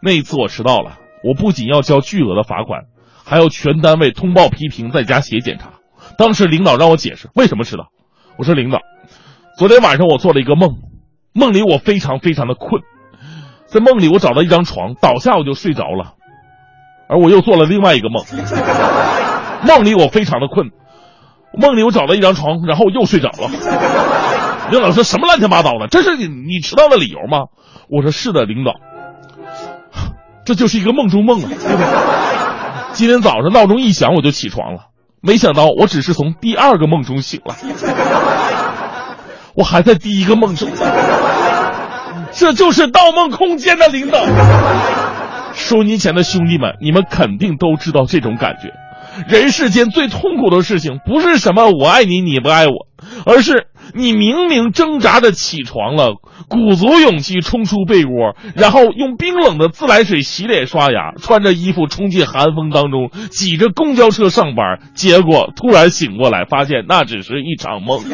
[0.00, 2.84] 那一次我迟到了，我不仅要交巨额的罚款，
[3.22, 5.72] 还要全单位通报批评，在家写检查。
[6.16, 7.88] 当时领导让我解释为什么迟到，
[8.38, 8.80] 我说领导，
[9.58, 10.78] 昨天晚上我做了一个梦，
[11.34, 12.80] 梦里我非常非常的困，
[13.66, 16.14] 在梦里我找到一张床，倒下我就睡着了，
[17.10, 18.24] 而我又做了另外一个梦，
[19.66, 20.70] 梦里我非常的困。
[21.52, 23.50] 梦里我找到一张床，然后又睡着了。
[24.70, 25.88] 领导说什么乱七八糟的？
[25.88, 27.46] 这是你你迟到的理由吗？
[27.88, 28.74] 我说是的，领导，
[30.44, 31.50] 这就是一个梦中梦啊。
[32.92, 37.56] 今天早上闹钟一响我就起床了，没想到我只是从第二个梦中醒来，
[39.54, 40.68] 我还在第一个梦中。
[42.32, 44.20] 这就是《盗梦空间》的领导。
[45.52, 48.70] 收音前的兄弟们，你们肯定都知道这种感觉。
[49.28, 52.86] 人世间最痛苦的事情，不是什么我爱你你不爱我，
[53.26, 56.14] 而是你明明挣扎着起床了，
[56.48, 68.00] 鼓足勇气冲出被窝，然后用冰冷的自来水洗脸刷牙，穿着衣服冲进寒风当中，挤着公交车上班，结果突然醒过来，发现那只是一场梦。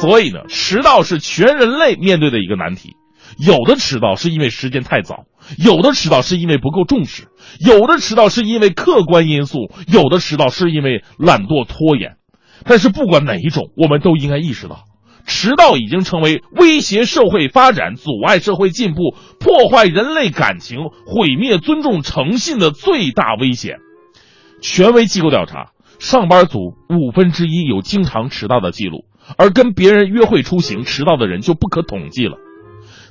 [0.00, 2.96] 所以呢，迟到是全人类面对的一个难题。
[3.38, 5.24] 有的迟到是因为时间太早，
[5.58, 7.28] 有的迟到是因为不够重视，
[7.60, 12.16] 有的迟到是因为客观因素，有的迟到是因为懒惰拖延。
[12.64, 14.84] 但是不管哪一种，我们都应该意识到，
[15.26, 23.78] 迟到已经成为威胁社会发展、阻碍社会进步、破坏人类感情、毁灭尊重诚信的最大危险。
[24.60, 32.36] 权威机构调查，上班族五分之一有经常迟到的记录，而跟别人约会出行迟到的人就不可统计了。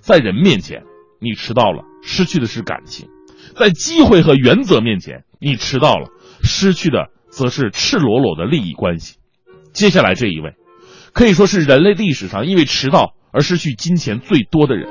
[0.01, 0.81] 在人面前，
[1.21, 3.07] 你迟到了，失去的是感情；
[3.55, 6.09] 在机会和原则面前，你迟到了，
[6.41, 9.17] 失去的则是赤裸裸的利益关系。
[9.73, 10.55] 接下来这一位，
[11.13, 14.89] 可以说是人类历史上因为迟到而失去金钱最多的人。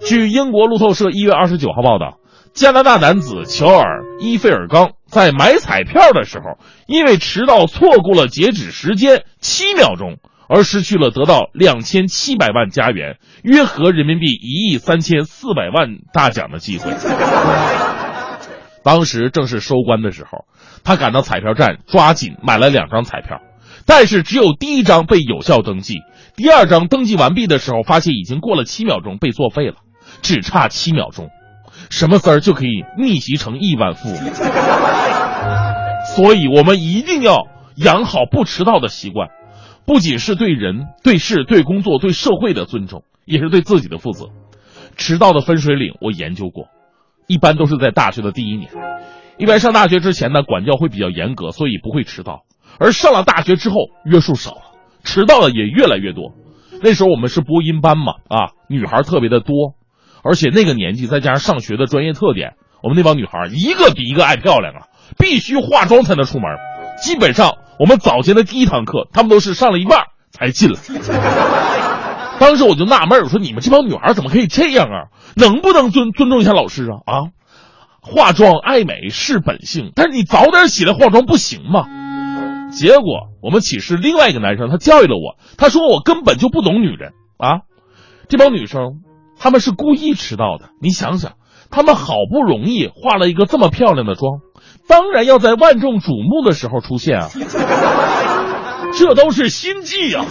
[0.00, 2.18] 据英国路透社一月二十九号报道，
[2.54, 10.16] 加拿大男子乔尔伊菲尔刚在买彩票的时候，因为迟到错过了截止时间七秒钟。
[10.48, 16.92] 而失去了得到两千七百万加元，约合人民币一亿三千四百万大奖的机会。
[18.84, 20.44] 当时正是收官的时候，
[20.82, 23.40] 他赶到彩票站，抓紧买了两张彩票，
[23.86, 26.00] 但是只有第一张被有效登记，
[26.36, 29.76] 第二张登记完毕的时候，发现已经过了七秒钟，被作废了，
[30.20, 31.30] 只差七秒钟，
[31.90, 34.18] 什么丝儿就可以逆袭成亿万富翁。
[36.16, 39.28] 所以，我们一定要养好不迟到的习惯。
[39.84, 44.28] 不仅是对人、对事、对工作、对社会的尊重，也是对自己的负责。
[44.96, 46.68] 迟到的分水岭我研究过，
[47.26, 48.70] 一般都是在大学的第一年。
[49.38, 52.44] 一般上大学之前呢，管教会比较严格，所以不会迟到；
[52.78, 54.62] 而上了大学之后，约束少了，
[55.02, 56.32] 迟到的也越来越多。
[56.80, 59.74] 那时候我们是播音班嘛，啊，女孩特别的多，
[60.22, 64.86] 而且那个年纪再加上上学的专业特点，我们那帮女孩一个比一个爱漂亮啊，
[65.18, 66.44] 必须化妆才能出门，
[67.02, 67.56] 基本上。
[67.82, 70.78] 我们早前的第一堂课，他们都是上了一半才进来。
[72.38, 75.10] 当时我就纳闷我说：“你们这帮女孩怎么可以这样啊？
[75.34, 76.94] 能不能尊尊重一下老师啊？
[77.04, 77.14] 啊，
[78.00, 81.86] 化妆爱美是本性，但是你早点起来化妆不行吗？”
[82.70, 87.62] 结果我们寝室另外一个男生他教育了我，他说我根本就不懂女人啊。
[88.28, 89.00] 这帮女生
[89.40, 91.32] 他们是故意迟到的，你想想，
[91.68, 94.38] 他们好不容易化了一个这么漂亮的妆。
[94.88, 97.28] 当然要在万众瞩目的时候出现啊！
[98.98, 100.24] 这都是心计啊！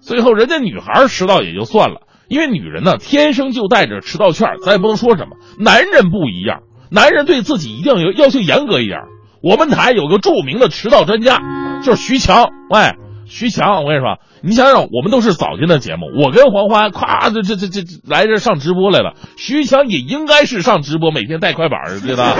[0.00, 5.36] 最后人家女孩迟到也就算了，因为女人呢天生就带着迟到券，咱也不能说什么。
[5.58, 6.60] 男人不一样，
[6.90, 9.00] 男人对自己一定要要求严格一点。
[9.42, 11.40] 我们台有个著名的迟到专家，
[11.82, 12.50] 就是徐强。
[12.70, 12.94] 喂，
[13.26, 22.36] 徐强，我跟你说，你想想，我们都是早间的节目，我跟黄欢咵这这这这来这上直播来了，徐强也应该是上直播，每天带快板儿，对吧？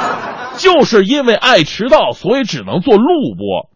[0.56, 3.70] 就是因为爱迟到，所以只能做录播。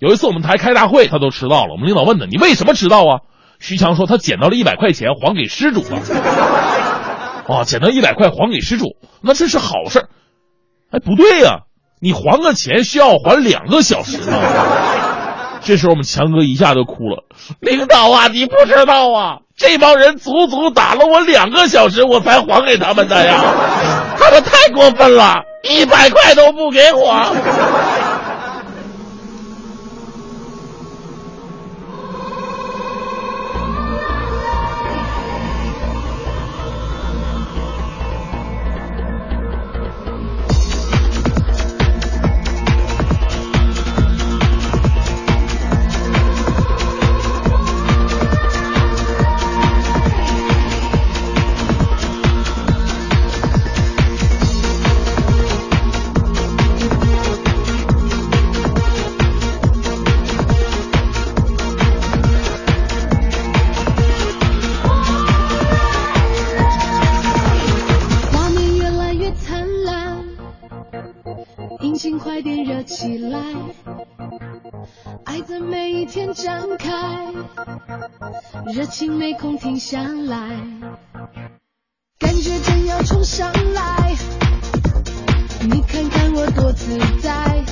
[0.00, 1.72] 有一次我们台开大会，他都迟到了。
[1.72, 3.20] 我们领导问他：“你为什么迟到啊？”
[3.60, 6.00] 徐强说：“他捡到了一百块钱，还给失主了。”
[7.48, 10.06] 哦，捡到一百块还给失主，那这是好事。
[10.90, 11.62] 哎，不对呀、
[12.00, 14.38] 你还个钱需要还两个小时呢。
[15.62, 17.24] 这时候我们强哥一下就哭了
[17.60, 23.42] ：“领导啊，你不知道啊，这帮人足足打了我两个小时，我才还给他们的呀！
[24.18, 27.34] 他们太过分了，一百块都不给我。”
[78.74, 80.48] 热情没空停下来，
[82.18, 84.16] 感觉正要冲上来，
[85.62, 87.64] 你看看我多自在，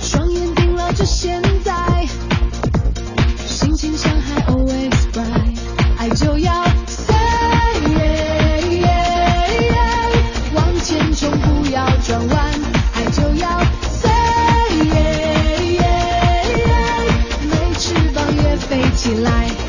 [0.00, 2.06] 双眼盯牢着现在，
[3.46, 5.58] 心情像海 always bright，
[5.98, 7.12] 爱就要 say。
[10.54, 12.51] 往前冲，不要转弯，
[19.02, 19.61] 起来。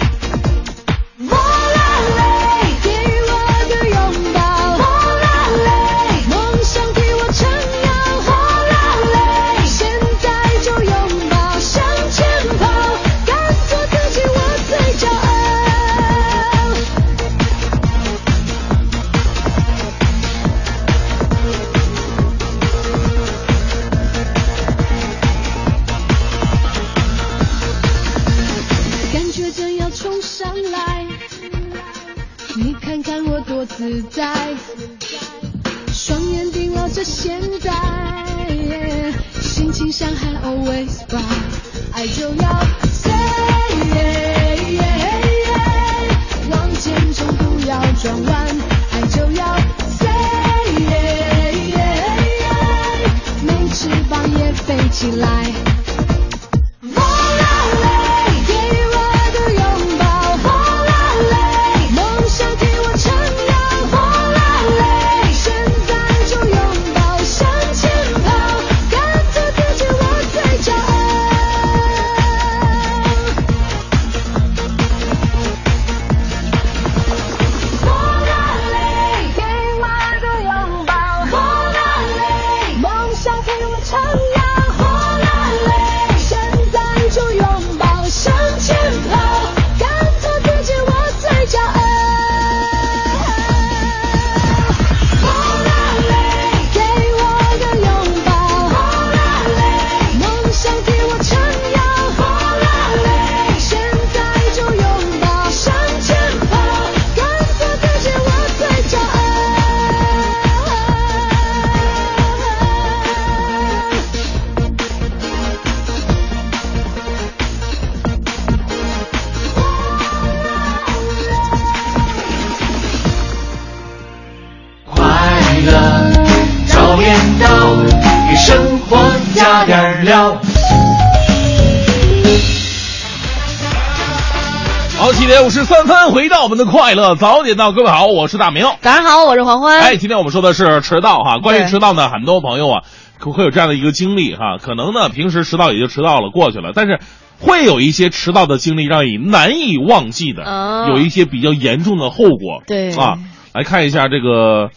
[135.24, 138.66] 七点五十三分，回到我们的快乐早点到，各位好，我是大明。
[138.82, 139.80] 早上好，我是黄欢。
[139.80, 141.38] 哎，今天我们说的是迟到哈。
[141.38, 142.84] 关于迟到呢，很多朋友啊，
[143.20, 144.58] 可会有这样的一个经历哈。
[144.62, 147.00] 可能呢，平时迟到也就迟到了，过去了，但是
[147.40, 152.62] 会有一些迟到的经历让你难以忘记的，哦有一些比较严重的后果。
[152.68, 153.18] 对啊，
[153.54, 154.72] 来看一下这个，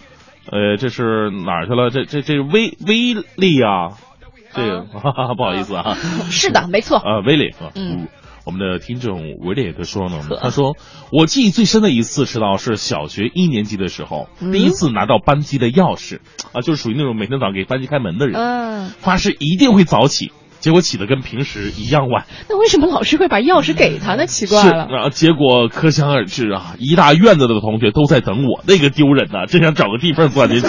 [0.53, 1.91] 呃，这是哪儿去了？
[1.91, 3.99] 这这这威威力啊，
[4.55, 4.83] 这个、
[5.37, 5.97] 不好意思啊，
[6.31, 6.99] 是的，没错。
[6.99, 8.07] 啊，威力啊，嗯，
[8.47, 10.77] 我们的听众维列克说呢，他说
[11.11, 16.21] 我记忆最深的一次迟到是小学一年级的时候，嗯第一次拿到班级的钥匙
[16.53, 20.31] 啊，就是属于那种每天早上给班级开门的人，嗯，发誓一定会早起，
[20.61, 22.25] 结果起的跟平时一样晚。
[22.49, 24.29] 那为什么老师会把钥匙给他呢？
[24.29, 24.85] 奇怪是了。
[24.85, 30.67] 啊，结果可想而知啊，一大院子的同学都在等我，那个丢人呐、真想找个地缝钻进去。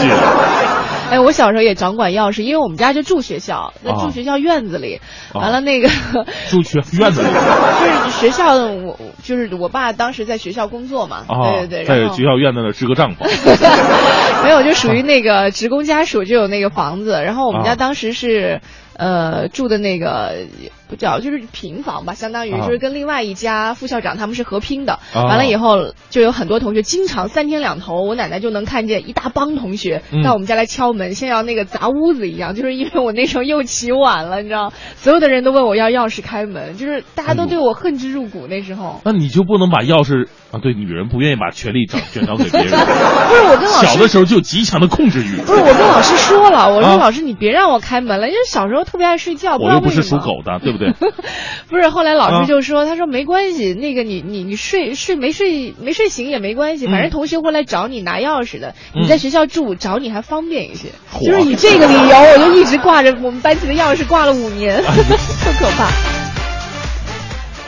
[1.11, 4.99] 哎，我小时候也掌管钥匙，因为我们家就住学校，在啊住学校院子里。
[5.33, 5.87] 啊完了，那个
[6.49, 13.23] 住学院子里 就是学校，我就是我爸当时在学校工作嘛，啊，对对对，在学校院子那支个帐篷。
[14.43, 18.61] 没有，就属于那个职工家属就有那个房子，然后我们家啊当时是。
[18.97, 20.47] 呃，住的那个
[20.89, 24.93] 不叫就是平房吧，相当于啊就是跟另外一家副校长他们是合拼的。
[25.13, 32.55] 啊完了以后，就有很多同学经常三天两头，我奶奶就能看见一大帮同学嗯到我们家来敲门，像要那个砸屋子一样。
[32.55, 38.47] 就是因为我那时候又起晚了，你知道，所有的人都问我要钥匙开门，就是大家都对我恨之入骨。
[38.47, 40.59] 那时候那你就不能把钥匙啊？
[40.59, 42.71] 对，女人不愿意把权力转转交给别人。
[43.27, 45.37] 不是我跟老师小的时候就有极强的控制欲。
[45.41, 50.01] 不是我跟老师说了，我说啊老师你别让我开门了，因为小时候特别爱睡觉，我又不是。
[50.01, 50.91] 属狗的，对不对？
[51.69, 60.89] 不是，后来老啊师就说，他说没关系，那个你你你睡睡没睡没睡醒也没关系，反正嗯同学会来找你拿钥匙的，嗯你在学校住找你还方便一些。
[61.13, 65.83] 嚯就是以这个理由，我就一直挂着我们班级的钥匙挂了五年， 特可怕。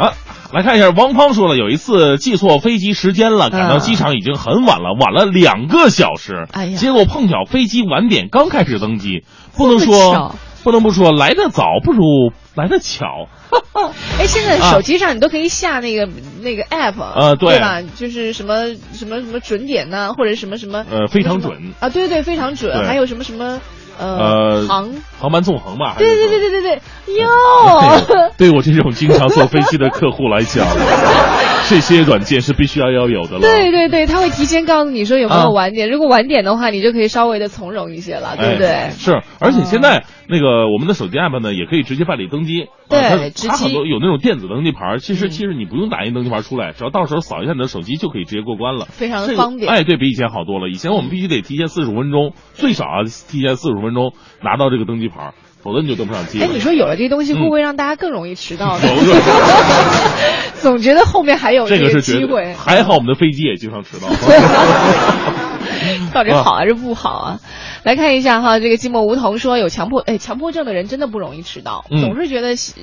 [0.06, 0.14] 啊，
[0.54, 6.48] 来看一下，王芳说了，有一次记错飞机时间了，赶到机场已经很晚了，晚了两个小时。
[6.54, 9.26] 哎呀结果碰巧飞机晚点刚开始登机，
[9.58, 13.28] 不能说巧不能不说来得早不如来得巧。
[14.20, 16.08] 哎，现在啊手机上你都可以下那个
[16.42, 17.82] 那个 app，呃对对吧？
[17.96, 23.60] 就是什么什么什么准点呐，或者什么什么呃非常准啊，对对，非常准，还有什么什么
[23.98, 24.90] 呃呃航，
[25.20, 25.94] 航班纵横吧？
[25.98, 28.32] 还是对对对对对对，哟。
[28.38, 30.66] 对我这种经常坐飞机的客户来讲，
[31.70, 33.42] 这些软件是必须要要有的了。
[33.42, 38.68] 对对对，他会提前告诉你说有没啊有晚点，如果晚点的话，你就可以稍微的从容一些了，对不对？
[38.68, 42.66] 哎是，而且现在那个我们的手机 app 呢，也可以直接办理登机。
[42.90, 50.70] 对啊它很多有那种电子登机牌，其实嗯其实你不用打印登机牌出来，只要到时候扫一下你的手机就可以直接过关了，非常的方便哎，对比以前好多了。
[50.70, 54.14] 以前我们必须得提前四十五分钟，最少啊提前四十五分钟
[54.44, 56.46] 拿到这个登机牌儿，否则你就登不上机了。
[56.46, 58.88] 哎，你说有了这东西，会不会让大家更容易迟到呢？
[60.62, 64.08] 总觉得后面还有这个个是机会，还好我们的飞机也经常迟到。
[66.14, 67.40] 到底好还是不好啊？
[67.84, 72.76] 来看一下哈，这个寂寞梧桐说有强迫，哎，强迫症的人真的不容易迟到，嗯总是觉得想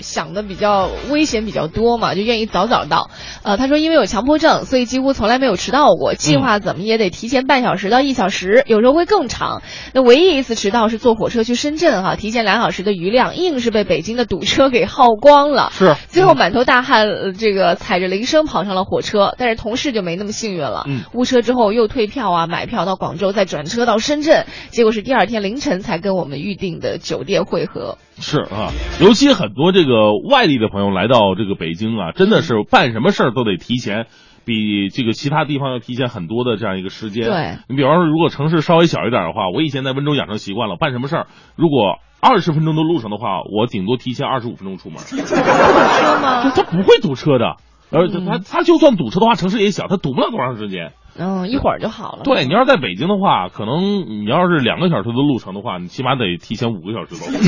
[0.00, 3.10] 想的比较危险比较多嘛，就愿意早早到。
[3.42, 9.62] 呃，他说因为有强迫症，所以几乎从来没有迟到过，计划怎么也得提前半小时到一小时，有时候会更长。
[9.94, 15.70] 那唯一一次迟到是坐火车去深圳哈，提前两小时的余量，硬是被北京的堵车给耗光了。
[15.72, 20.84] 是最后满头大汗，呃这个踩着铃声跑上了火车，但是同事就没那么幸运了。
[20.86, 27.98] 嗯误车之后又退票啊，买票到广州，再转车到深圳，结果是第二天凌晨才跟我们预定的酒店会合。
[28.18, 34.06] 是啊，尤其很多这个外地的朋友来到这个北京啊，真的是办什么事儿都得提前。
[34.42, 37.26] 比这个其他地方要提前很多的这样一个时间。
[37.26, 41.26] 对你比方说，如果城市稍微小一点的话，我以前在温州养成习惯了，办什么事儿，
[41.56, 44.98] 如果二十分钟的路程的话，我顶多提前二十五分钟出门。
[45.06, 45.36] 堵车
[46.20, 46.50] 吗？
[46.50, 47.56] 他不会堵车的，
[47.92, 50.92] 而且他他就算堵车的话，城市也小，他堵不了多长时间。
[51.18, 52.22] 嗯，一会儿就好了。
[52.22, 57.26] 对你要是在北京的话，可能你要是两个小时的路程的话，你起码得提前五个小时走。
[57.34, 57.38] 你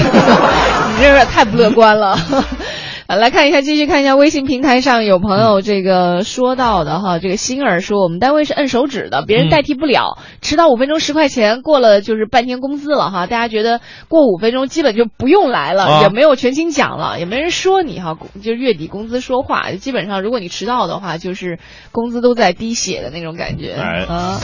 [1.01, 2.17] 这有点太不乐观了。
[3.07, 13.27] 啊，来看一下，继续看一下微信平台上有朋友这个说到的哈，这个星儿说我们单位是摁手指的，别人代替不了，迟到五分钟十块钱，过了就是半天工资了哈。
[13.27, 21.59] 大家觉得过五分钟基本就不用来了，啊也没有全勤奖了，也没人说你哈，就是月底工资说话，基本上如果你迟到的话，就是
[21.91, 23.73] 工资都在滴血的那种感觉。
[23.73, 24.39] 哎啊，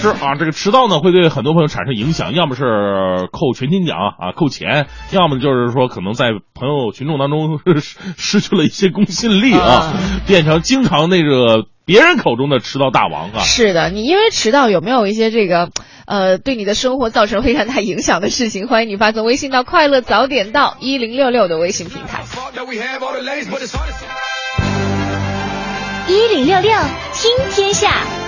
[0.00, 2.62] 是啊，这个迟到呢会对很多朋友产生影响，要么是
[3.32, 9.92] 扣全勤奖啊，扣钱，要么就是说可能在朋友群众当中失失去了一些公信力啊，啊
[10.26, 13.40] 变成经常那个别人口中的迟到大王啊。
[13.40, 15.70] 是的，你因为迟到有没有一些这个
[16.06, 18.68] 呃对你的生活造成非常大影响的事情？
[18.68, 22.22] 欢迎你发送微信到“快乐早点到”一零六六的微信平台。
[26.08, 26.72] 一零六六
[27.12, 28.27] 听天下。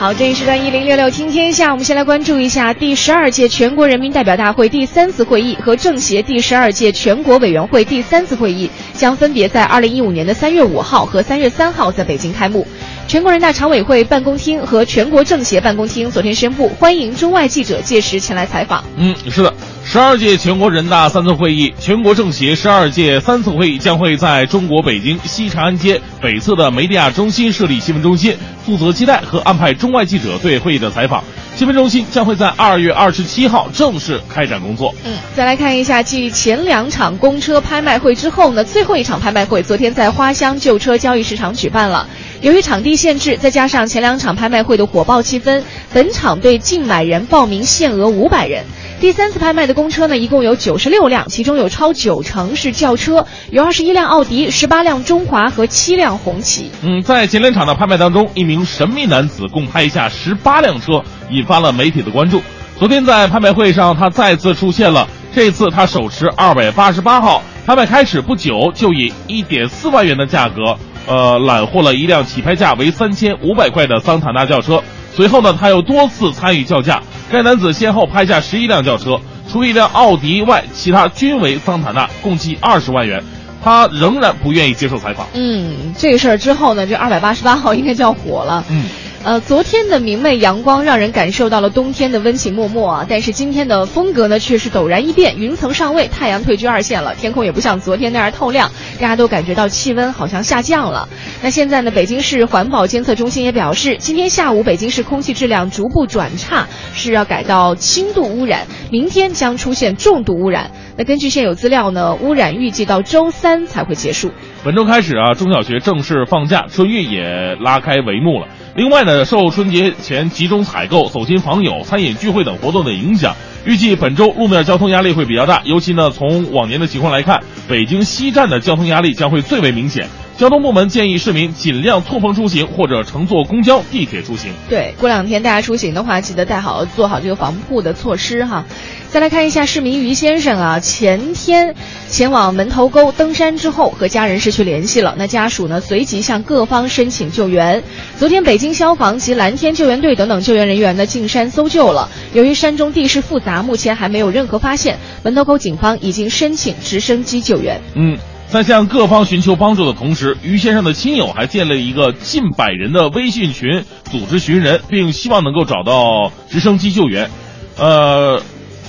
[0.00, 12.64] 好，这一时段一零六六听天下，我们先来关注一下第十二届全国人民代表大会第三次会议和政协第十二届全国委员会第三次会议将分别在二零一五年的三月五号和三月三号在北京开幕。
[13.08, 18.84] 全国人大常委会办公厅和全国政协办公厅昨天宣布，欢迎中外记者届时前来采访。
[18.98, 28.36] 嗯，是的，十二届全国人大三次会议、全国政协十二届三次会议将会在中国北京西长安街北侧的梅地亚中心设立新闻中心，
[28.66, 31.24] 负责接待和安排中外记者对会议的采访。
[31.58, 34.94] 新闻中心将会在二月二十七号正式开展工作。
[35.04, 42.06] 嗯，再来看一下，继前两场公车拍卖会之后呢，最后一场拍卖会昨天在花乡旧车交易市场举办了。
[42.42, 48.64] 由于场地限制，再加上前两场拍卖会的火爆气氛，本场对竞买人报名限额五百人。
[49.00, 56.70] 第三次拍卖的公车呢，一共有九十六辆，其中有超九成是轿车，有二十一辆奥迪、十八辆中华和七辆红旗。
[56.82, 62.42] 嗯，在前两场的拍卖当中，一名神秘男子共拍下十八辆车，引发了媒体的关注。
[62.78, 74.80] 昨天在拍卖会上，他再次出现了，这次他手持二百八十八号，拍卖开始不久就以一点四万元的价格，呃，揽获了一辆起拍价为三千五百块的桑塔纳轿车。
[75.12, 77.02] 随后呢，他又多次参与叫价。
[77.32, 79.20] 该男子先后拍下十一辆轿车，
[79.50, 83.20] 除一辆奥迪外，其他均为桑塔纳，共计二十万元。
[83.64, 85.26] 他仍然不愿意接受采访。
[85.34, 88.64] 嗯，这个事儿之后呢，这二百八十八号应该叫火了。
[88.70, 88.84] 嗯。
[89.24, 101.08] 呃，昨天的明媚阳光让人感受到了冬天的温情脉脉啊，但是今天的风格呢却是陡然一变，云层上位，太阳退居二线了，天空也不像昨天那样透亮，大家都感觉到气温好像下降了。
[101.42, 110.70] 那现在呢，北京市环保监测中心也表示，今天下午北京市空气质量逐步转差，是要改到轻度污染，明天将出现重度污染。
[110.96, 114.30] 那根据现有资料呢，污染预计到周三才会结束。
[114.64, 118.46] 本周开始啊，中小学正式放假，春运也拉开帷幕了。
[118.78, 125.60] 另外呢，受春节前集中采购、走亲访友、餐饮聚会等活动的影响，预计本周路面交通压力会比较大。
[125.64, 130.08] 尤其呢，从往年的情况来看，北京西站的交通压力将会最为明显。
[130.38, 134.52] 交通部门建议市民尽量错峰出行或者乘坐公交、地铁出行。
[134.68, 138.64] 对，过两天大家出行的话，记得带好、做好这个防护的措施哈。
[139.10, 141.74] 再来看一下市民于先生啊，前天
[142.08, 145.16] 前往门头沟登山之后，和家人失去联系了。
[145.18, 147.82] 那家属呢，随即向各方申请救援。
[148.16, 152.08] 昨天，北京消防及蓝天救援队等等救援人员呢进山搜救了。
[152.32, 154.98] 由于山中地势复杂，目前还没有任何发现。
[155.24, 157.80] 门头沟警方已经申请直升机救援。
[157.96, 158.16] 嗯。
[158.50, 167.28] 在向各方寻求帮助的同时，于先生的亲友还建立一个近百人的微信群，组织寻人，并希望能够找到直升机救援。
[167.76, 168.42] 呃，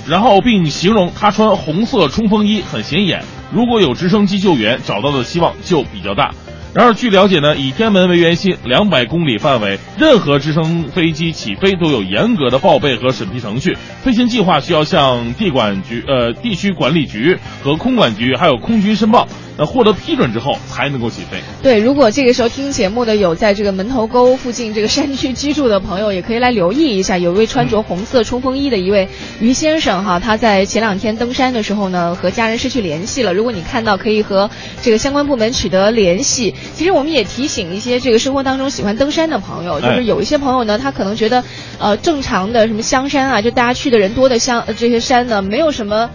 [0.08, 6.30] 然后并形容他穿红色冲锋衣很显眼，如果有直升机救援，找到的希望就比较大。
[6.72, 19.26] 然而，据了解呢，以天安门为圆心，两百公里范围，任何直升飞机起飞都有严格的报备和审批程序，飞行计划需要向地管局、呃地区管理局和空管局还有空军申报。
[19.58, 21.36] 那获得批准之后才能够起飞。
[21.62, 29.06] 对，如果这个时候听节目的有在这个门头沟附近这个山区居住的朋友，也可以来留意一下，有一位穿着红色冲锋衣的一位
[29.38, 33.34] 于先生哈，他在前两天登山的时候呢，和家人失去联系了。
[33.34, 34.48] 如果你看到，可以和
[34.80, 36.54] 这个相关部门取得联系。
[36.74, 41.44] 其实我们也提醒一些这个生活当中喜欢登山的朋友，就是有一些朋友呢，他可能觉得，
[41.78, 46.10] 呃，正常的什么香山啊，就大家去的人多的香这些山呢，没有什么。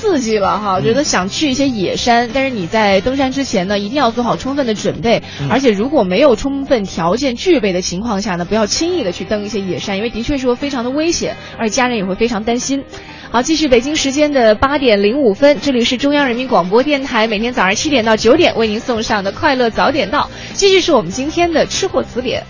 [0.00, 12.82] 刺激了哈，我觉得想去一些野山，但是你在登山之前呢，一定要做好充分的准备，而且如果没有充分条件具备的情况下呢，不要轻易的去登一些野山，因为的确是会非常的危险，而且家人也会非常担心。
[13.30, 22.44] 好，继续北京时间的八点零五分，这里是中央人民广播电台，每天早上七点到九点为您送上的快乐早点到，继续是我们今天的吃货词典。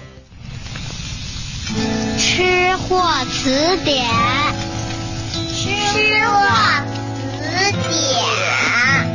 [2.16, 4.06] 吃货词典，
[5.52, 5.68] 吃
[6.26, 7.09] 货。
[7.40, 9.08] 词典，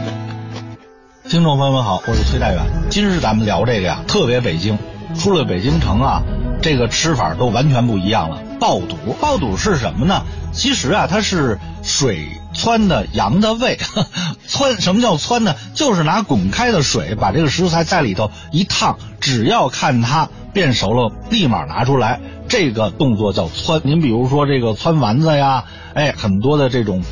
[1.29, 2.59] 听众朋友们好，我是崔大远。
[2.89, 4.79] 今日咱们聊这个呀，特别北京，
[5.15, 6.23] 出了北京城啊，
[6.59, 8.41] 这个吃法都完全不一样了。
[8.59, 10.23] 爆肚，爆肚是什么呢？
[10.53, 13.77] 其实啊，它是水汆的羊的胃。
[14.49, 15.53] 汆什么叫汆呢？
[15.75, 22.19] 就是拿滚开的水把这个食材在里头一烫，只要看它变熟了，立马拿出来。
[22.47, 23.81] 这个动作叫汆。
[23.83, 27.03] 您比如说这个汆丸子呀，哎，很多的这种。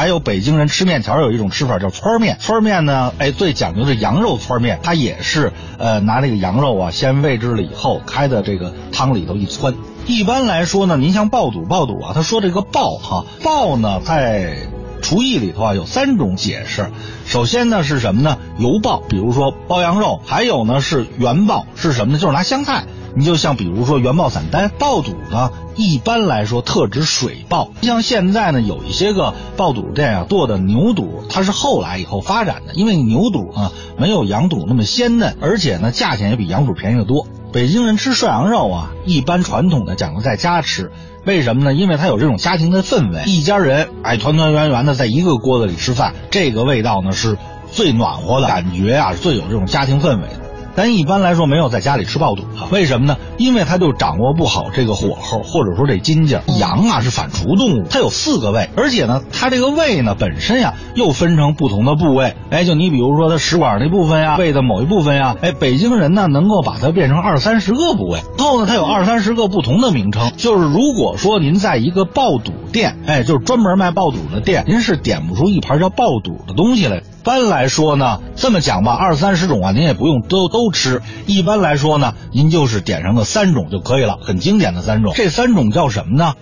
[0.00, 9.74] 还有北京人吃面条有一种吃法叫汆面，汆面呢，哎，最讲究的羊肉汆面，它也是呃拿这个羊肉啊先煨制了以后开的这个汤里头一汆。
[10.06, 14.56] 一般来说呢，您像爆肚，爆肚啊，他说这个爆哈爆呢，在
[15.00, 16.90] 厨艺里头啊有三种解释。
[17.26, 18.38] 首先呢是什么呢？
[18.58, 22.18] 油爆，比如说爆羊肉；还有呢是原爆，是什么呢？
[22.18, 22.84] 就是拿香菜。
[23.12, 27.72] 你就像比如说原爆散丹爆肚呢，一般来说特指水爆。
[27.82, 37.26] 像现在呢，有一些个爆肚店啊做的牛肚，它是后来以后发展的，因为牛肚啊没有羊肚那么鲜嫩，而且呢价钱也比羊肚便宜的多。
[37.52, 40.92] 北京人吃涮羊肉啊，一般传统的讲究在家吃，
[41.24, 41.74] 为什么呢？
[41.74, 47.36] 因为它有这种家庭的氛围，一家人哎团团圆圆的在一个锅子里吃饭，这个味道呢是
[47.70, 50.39] 最暖和的感觉啊，最有这种家庭氛围的。
[50.74, 53.16] 但一般来说没有在家里吃爆肚的，为什么呢？
[53.38, 56.40] 因为它就掌握不好这个火候，或者说这筋劲。
[56.58, 62.34] 羊啊是反刍动物，它有四个胃，而且呢，它这个胃呢本身呀又分成不同的部位。
[62.50, 68.20] 哎，就你比如说它食管那部分呀，胃的某一部分呀，哎，北京人呢能够把它变成二三十个部位。
[68.38, 70.32] 然后呢，它有二三十个不同的名称。
[70.36, 77.02] 就是如果说您在一个爆肚店，哎，就是专门卖爆肚的店，您是点不出一盘叫爆肚的东西来。
[77.20, 81.02] 一般来说呢，这么讲吧，二三十种啊，您也不用都都吃。
[81.26, 85.12] 一般来说呢，您就是点上个三种就可以了，很经典的三种。
[85.14, 86.32] 这三种叫什么呢？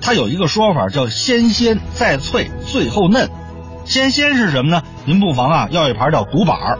[0.00, 3.28] 它有一个说法叫先鲜再脆最后嫩。
[3.84, 4.84] 先鲜是什么呢？
[5.06, 6.78] 您不妨啊要一盘叫独板儿。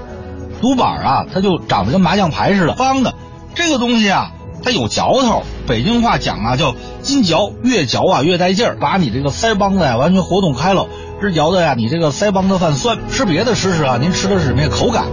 [0.61, 3.15] 独板儿啊，它就长得跟麻将牌似的，方的。
[3.57, 4.31] 这个东西啊，
[4.63, 5.43] 它有嚼头。
[5.67, 10.87] 北京话讲啊叫筋嚼，越嚼啊越带劲儿，把你这个腮帮子呀完全活动开了。
[11.21, 12.97] 直嚼的呀，你这个腮帮子泛酸。
[13.11, 14.69] 吃别的试试啊，您吃的是什么呀？
[14.71, 15.05] 口感。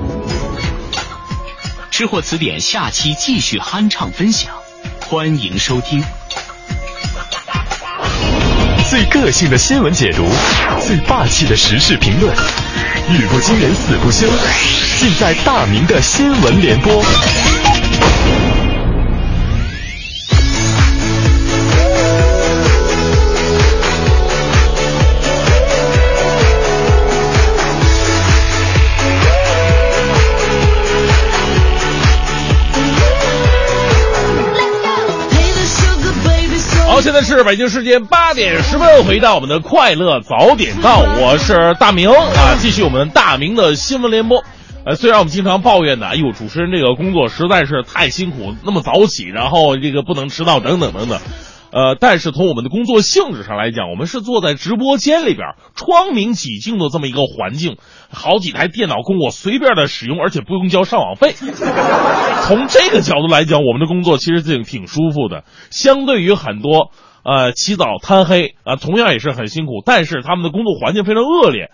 [1.89, 4.51] 吃货词典下期继续酣畅分享，
[5.07, 6.03] 欢迎收听。
[8.87, 10.27] 最个性的新闻解读，
[10.85, 12.31] 最霸气的时事评论，
[13.09, 14.27] 语不惊人死不休，
[14.99, 17.03] 尽在大明的新闻联播。
[37.05, 44.43] 现在是北京时间八点十分，回到我们的快乐早点到，我是大明啊，继续我们大明的新闻联播。
[44.87, 51.19] 呃，虽然我们经常抱怨呢，哎呦，主持人这个工作实在是太辛苦，那么早起，然后这个不能迟到，等等等等。
[51.75, 57.75] 呃，但是从我们的工作性质上来讲，我们是坐在直播间里边，窗明几净的这么一个环境，
[58.09, 61.33] 好几台电脑供我随便的使用，而且不用交上网费。
[62.47, 66.91] 从这个角度来讲，我们的工作其实挺挺舒服的，相对于很多
[67.25, 71.71] 呃起早贪黑啊、同样也是很辛苦，但是他们的工作环境非常恶劣。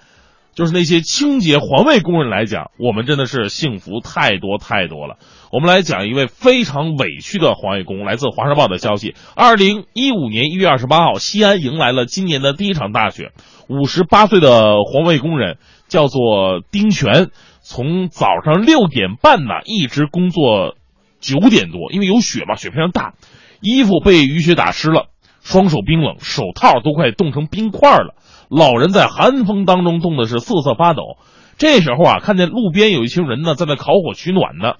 [0.53, 5.15] 就是那些清洁环卫工人来讲，我们真的是幸福太多太多了。
[5.51, 13.33] 我们来讲一位非常委屈的环卫工，来自《华商报》的消息：二零一五年一月二十八号，西安迎来了今年的第一场大雪。
[13.67, 15.57] 五十八岁的环卫工人
[15.89, 17.31] 叫做丁全，
[17.61, 20.75] 从早上六点半呢一直工作
[21.19, 23.15] 九点多，因为有雪嘛，雪非常大，
[23.59, 25.07] 衣服被雨雪打湿了，
[25.41, 28.15] 双手冰冷，手套都快冻成冰块了。
[28.49, 31.17] 老人在寒风当中冻的是瑟瑟发抖。
[31.57, 34.75] 这时候啊，看见路边有一群人呢在那烤火取暖呢，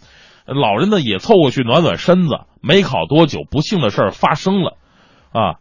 [0.46, 2.42] 老人呢也凑过去暖暖身子。
[2.62, 4.78] 没烤多久，不幸的事儿发生了，
[5.32, 5.58] 啊，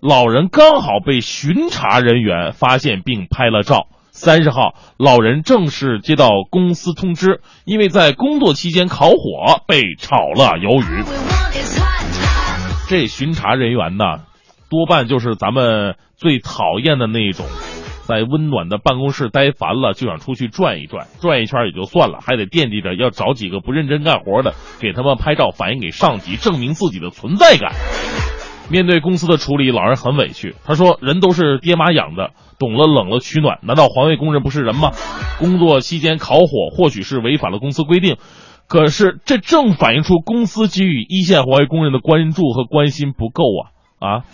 [0.00, 3.88] 老人刚好被巡查人员发现并拍了照。
[4.12, 11.04] 三十号，老人正式接到公司通知，因为在工作期间烤火被炒了鱿鱼。
[12.88, 14.04] 这巡查人员呢，
[14.70, 17.44] 多半就是咱们最讨厌的那种，
[18.06, 27.72] 在温暖的办公室待烦了，就想出去转一转，转一圈也就算了，还得惦记着要找几个不认真干活的，给他们拍照反映给上级，证明自己的存在感。
[28.70, 30.54] 面对公司的处理，老人很委屈。
[30.64, 34.92] 他说：“人都是爹妈养的，懂了冷了取暖，难道环卫工人不是人吗？
[35.38, 38.16] 工作期间烤火或许是违反了公司规定，
[38.66, 43.68] 可是这正反映出公司给予一线环卫工人的关注和关心不够啊
[44.00, 44.24] 啊！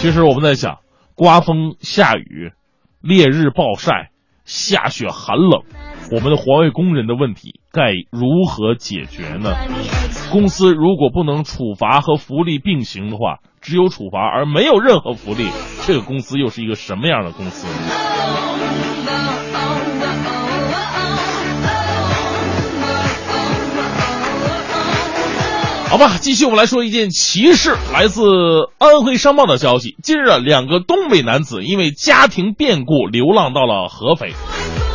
[0.00, 0.78] 其实我们在想，
[1.20, 2.52] 刮风下雨、
[3.02, 4.10] 烈日暴晒、
[4.46, 5.64] 下雪寒冷，
[6.10, 9.54] 我们的环卫工人的问题该如何解决呢？
[10.32, 15.50] 公司如果不能处罚和福利并行的话，只有处罚而没有任何福利，
[15.86, 17.66] 这个公司又是一个什么样的公司
[25.90, 28.22] 好吧，继续我们来说一件奇事，来自
[28.78, 29.96] 安徽商报的消息。
[30.04, 34.32] 近日啊，两个东北男子因为家庭变故流浪到了合肥。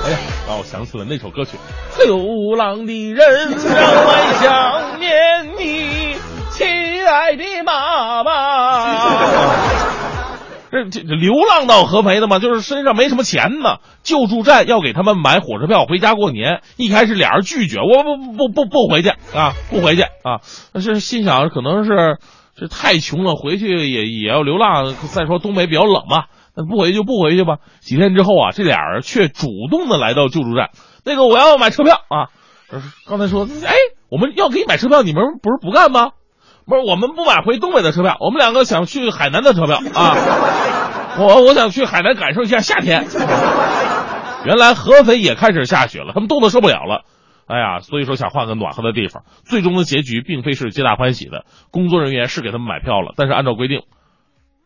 [0.05, 0.17] 哎呀，
[0.47, 1.57] 让我想起了那首歌曲
[2.05, 3.59] 《流浪的人让
[4.05, 5.11] 我想念
[5.59, 6.15] 你，
[6.51, 6.65] 亲
[7.05, 9.31] 爱的妈妈》。
[10.75, 16.61] 这这流浪到合肥的嘛，就是身上没什么钱呢，救助站要给他们买火车票回家过年。
[16.77, 20.41] 一开始俩人拒绝，我不不不不回去啊，不回去啊。
[20.73, 22.17] 但是心想可能是
[22.55, 24.93] 这太穷了，回去也也要流浪。
[24.93, 27.57] 再说东北比较冷嘛，那不回去就不回去吧。
[27.79, 30.71] 几天之后啊，这俩人却主动的来到救助站，
[31.03, 32.29] 那个我要买车票啊。
[33.07, 33.75] 刚才说，哎，
[34.09, 36.11] 我们要给你买车票，你们不是不干吗？
[36.67, 40.15] 不是，我们不买回东北的车票，我们两个想去海南的车票啊。
[41.17, 43.05] 我我想去海南感受一下夏天。
[44.45, 47.05] 原来合肥也开始下雪了，他们冻得受不了了。
[47.47, 49.23] 哎呀，所以说想换个暖和的地方。
[49.45, 53.81] 最终的结局并非是皆大欢喜的，工作人员是给他们买票了，但是按照规定，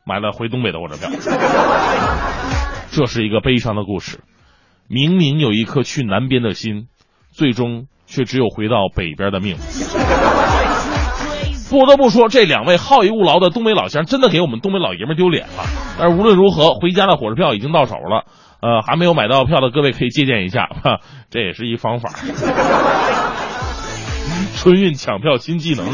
[0.05, 1.09] 买了回东北的火车票。
[2.91, 4.21] 这是一个悲伤的故事。
[4.87, 6.87] 明明有一颗去南边的心，
[7.31, 9.57] 最终却只有回到北边的命。
[11.69, 15.63] 不得不说，这两位好逸恶劳的东北老乡真的给我们东北老爷们丢脸了。
[15.99, 18.25] 但是无论如何，回家的火车票已经到手了。
[18.61, 20.99] 呃，还没有买到票的各位可以借鉴一下，哈，
[21.29, 22.09] 这也是一方法。
[24.57, 25.85] 春运抢票新技能。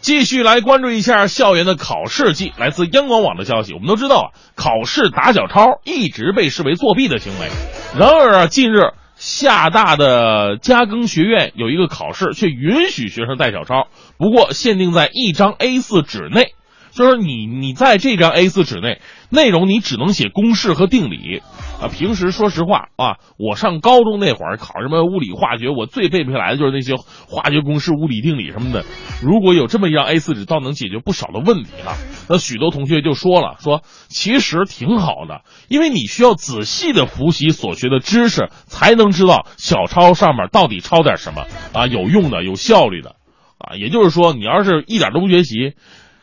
[0.00, 2.52] 继续来关注一下校园的考试季。
[2.56, 7.48] 来自央广网的消息，我们都知道啊，考试打小抄一直被视为作弊的行为。
[7.96, 8.80] 然而啊，近日。
[9.20, 16.54] 厦大的嘉庚学院有一个考试，却允许学生带小抄，不过限定在一张 A4 纸内，
[16.92, 21.42] 就是你你在这张 A4 纸内，内容你只能写公式和定理。
[21.80, 28.84] 啊，平时说实话啊，我上高中那会儿考什么物理化学，我最背不下来的就是那些化学公式、物理定理什么的。
[29.22, 31.96] 如果有这么一张 A4 纸，倒能解决不少的问题啊。
[32.28, 43.16] 那许多同学就说了，说其实挺好的，因为你需要仔细的复习所学的知识，才能知道小抄上面到底抄点什么啊，有用的、有效率的
[43.56, 43.74] 啊。
[43.76, 45.72] 也就是说，你要是一点都不学习，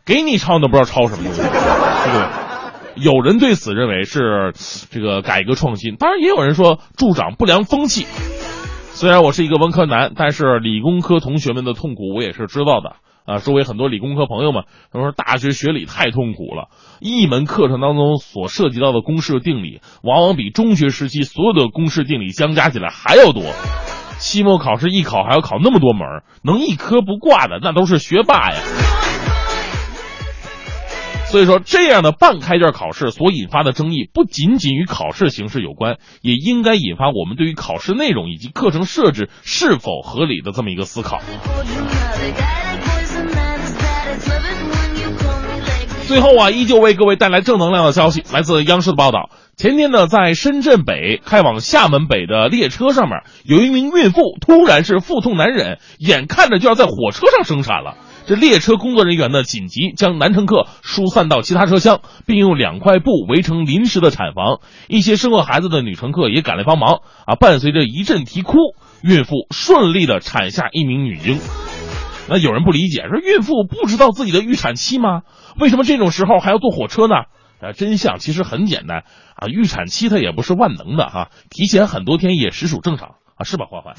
[0.07, 3.03] 给你抄都不知道抄什么东西，对不对？
[3.03, 4.53] 有人对此认为是
[4.89, 8.07] 这个改革创新，当然也有人说助长不良风气。
[8.93, 12.95] 虽然我是一个文科男，但是理工科同学们的痛苦我也是知道的
[13.25, 13.37] 啊。
[13.37, 23.43] 周围很多理工科朋友们他说，大学学理太痛苦了，一门课程当中所涉及到的公式定理，往往比中学时期所有的公式定理相加起来还要多。
[24.17, 28.57] 期末考试一考还要考那么多门，能一科不挂的那都是学霸呀。
[31.29, 41.19] 所以说，这样的半开卷考试所引发的争议，不仅仅与考试形式有关，也应该引发我们对于考试内容以及课程设置是否合理的这么一个思考。
[46.07, 49.29] 最后啊，依旧为各位带来正能量的消息，来自央视的报道。
[49.57, 57.97] 前天呢，在深圳北开往厦门北的列车上面，有一名孕妇突然是腹痛难忍，眼看着就要在火车上生产了。
[58.27, 64.59] 这列车工作人员呢，紧急将男乘客疏散到其他车厢，并用两块布围成临时的产房。
[64.89, 67.35] 一些生过孩子的女乘客也赶来帮忙啊！
[67.35, 68.57] 伴随着一阵啼哭，
[69.01, 71.39] 孕妇顺利的产下一名女婴。
[72.27, 75.21] 那有人不理解，说孕妇不知道自己的预产期吗？
[75.57, 77.15] 为什么这种时候还要坐火车呢？
[77.61, 79.05] 啊，真相其实很简单
[79.37, 83.95] 啊，预产期它也不是万能的哈，提前很多天也实属正常啊，是吧，欢欢？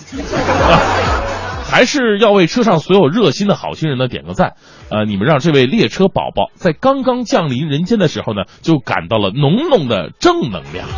[1.64, 4.54] 还是要为车上所有热心的好心人呢点个赞，
[4.90, 10.88] 呃，你们让这位列车宝宝在刚刚降临人间的时候呢，就感到了浓浓的正能量。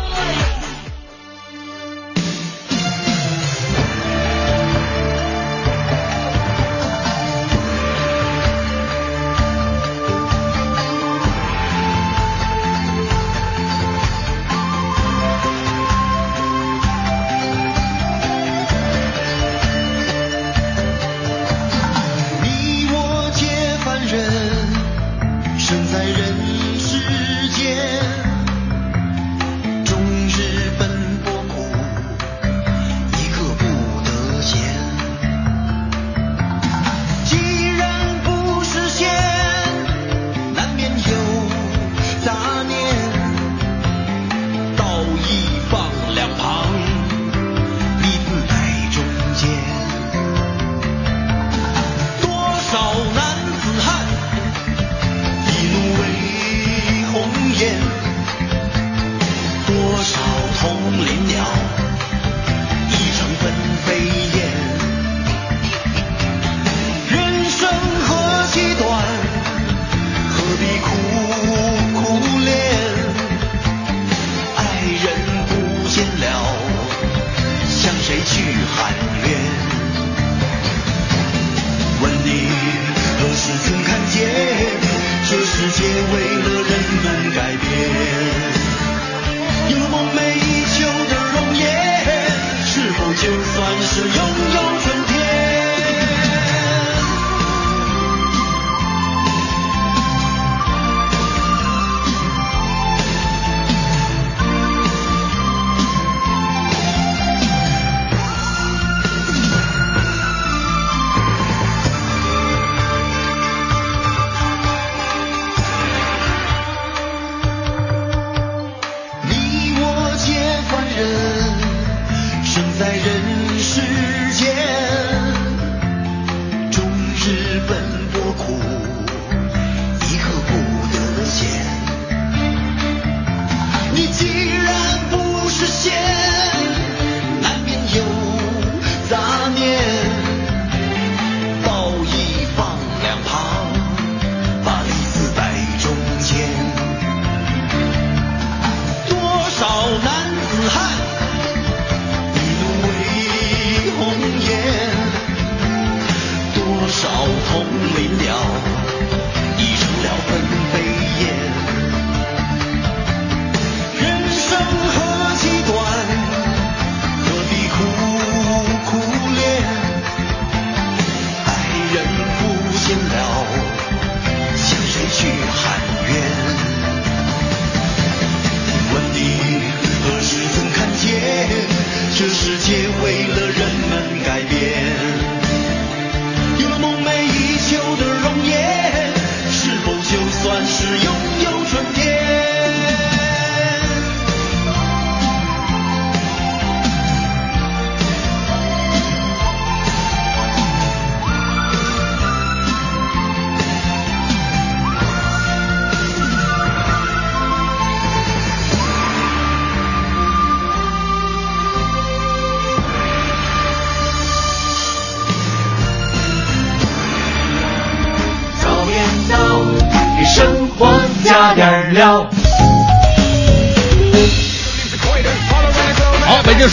[182.43, 182.90] 世界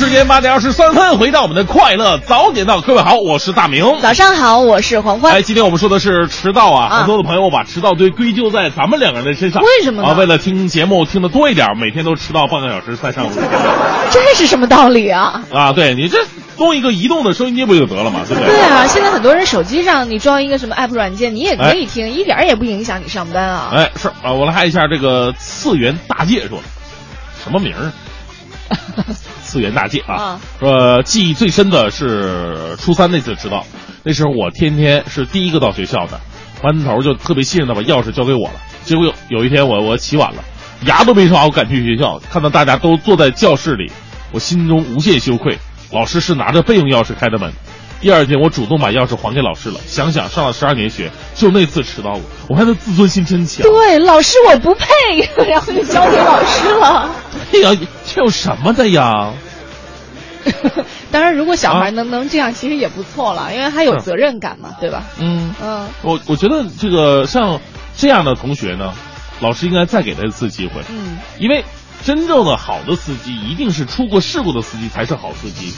[0.08, 3.84] 时间八点二十三分，回到我们的快乐早点到，各位好，我是大明。
[4.00, 5.34] 早上好，我是黄欢。
[5.34, 9.60] 哎，今天我们说的是迟到啊，啊很多的朋友把迟到堆归咎在咱们两个人的身上。
[9.60, 13.32] 为什么呢啊，为了听节目听得多一点，每天都迟到半个小时才上路。
[14.10, 15.44] 这是什么道理啊？
[15.52, 16.16] 啊，对你这
[16.56, 18.54] 弄一个移动的收音机不就得了嘛，对不对？
[18.54, 23.68] 对啊，现在很多人手机上你装一个什么 app 软件，你也可以听，一点也不影响你上班啊。
[23.74, 26.64] 哎，是啊，我来看一下这个次元大介说的，
[27.44, 27.92] 什么名儿？
[29.48, 33.64] 次元大界啊啊，呃，记忆最深的是初三那次迟到，
[34.02, 36.20] 那时候我天天是第一个到学校的，
[36.62, 38.54] 班头就特别信任的把钥匙交给我了。
[38.84, 40.44] 结果有有一天我我起晚了，
[40.84, 43.90] 牙都没刷，我赶去学校，看到大家都坐在教室里，
[44.32, 45.58] 我心中无限羞愧。
[45.90, 47.50] 老师是拿着备用钥匙开的门。
[48.00, 53.66] 第二天我主动把钥匙还给老师了，想想上了十二年学，就那次迟到我，我还能自尊心真强。
[53.66, 54.86] 对，老师我不配，
[55.48, 57.10] 然后就交给老师了。
[57.52, 57.76] 哎呀，
[58.06, 59.32] 这有什么的呀？
[61.10, 65.02] 当然，如果小孩啊能、能这样，其实也不错了，因为他有责任感嘛，对吧？
[65.18, 67.60] 嗯，嗯我我觉得这个像
[67.96, 68.94] 这样的同学呢，
[69.40, 71.64] 老师应该再给他一次机会，嗯，因为
[72.04, 75.72] 真正的好的司机一定是出过事故的司机才是好司机。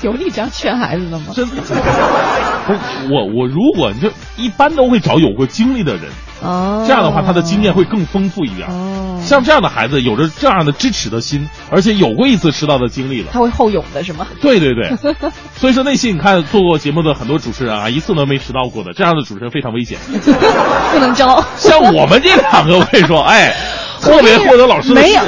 [0.06, 1.26] 有你这样劝孩子的吗？
[1.34, 1.56] 真的，
[2.66, 2.80] 不是
[3.10, 6.04] 我我如果你就一般都会找有过经历的人，
[6.42, 8.68] 哦，这样的话他的经验会更丰富一点。
[8.68, 13.28] 哦，像这样的孩子有着这样的支持的心，而且有过一次迟到的经历了。
[13.32, 14.26] 他会后勇的是吗？
[14.40, 14.96] 对对对，
[15.56, 19.98] 所以说那些你看做过节目的很多主持人啊，一次都没迟到过的，这样的主持人非常危险。
[20.92, 21.44] 不能招。
[21.56, 23.54] 像我们这两个，我跟你说，哎，
[24.00, 25.20] 特别获得老师的没有，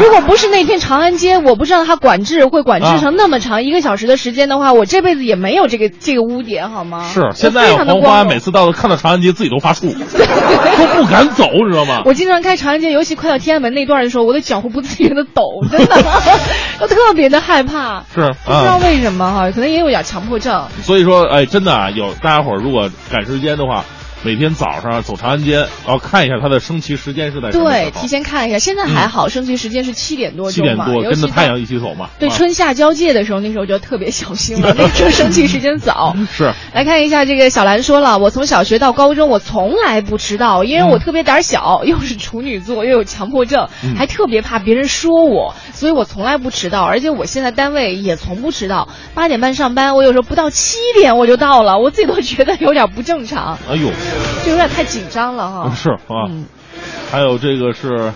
[0.00, 7.08] 如果不是那天长安街，我不知道他管制会管制成那么长、一个小时的时间的话，我这辈子也没有这个这个污点，好吗？
[7.12, 12.02] 是，现在黄光荣欢每次到看到长安街自己都发怵， 都不敢走，你知道吗？
[12.06, 15.96] 我经常开长安街，尤其快到天安门那段的时候，我的脚会不自觉的抖，真的，
[16.80, 20.66] 我特别的害怕，是不知道啊，为什么哈，可能也有点强迫症。
[20.82, 23.84] 所以说，哎，真的啊，有大家伙儿如果赶时间的话，
[24.22, 32.10] 每天早上走长安街，然后看一下它的升旗时间是在对，提前看一下，现在还好，升旗时间是七点多七点钟嘛，多，跟着太阳一起走嘛。
[32.18, 32.32] 对啊。
[32.36, 36.14] 春夏交界的时候，那时候就特别小心了， 那时候升旗时间早。
[36.30, 36.52] 是。
[36.74, 43.96] 来看一下这个小兰说了，我从小学到高中，我从来不迟到，因为我特别胆小， 又是处女座，又有强迫症，嗯。
[43.96, 53.88] 还特别怕别人说我，所以我从来不迟到，而且我现在单位也从不迟到，八点半上班，我有时候不到七点我就到了，我自己都觉得有点不正常，哎呦，
[54.44, 55.74] 就有点太紧张了哈。
[55.74, 55.98] 是啊
[56.28, 56.44] 嗯，
[57.10, 58.12] 还有这个是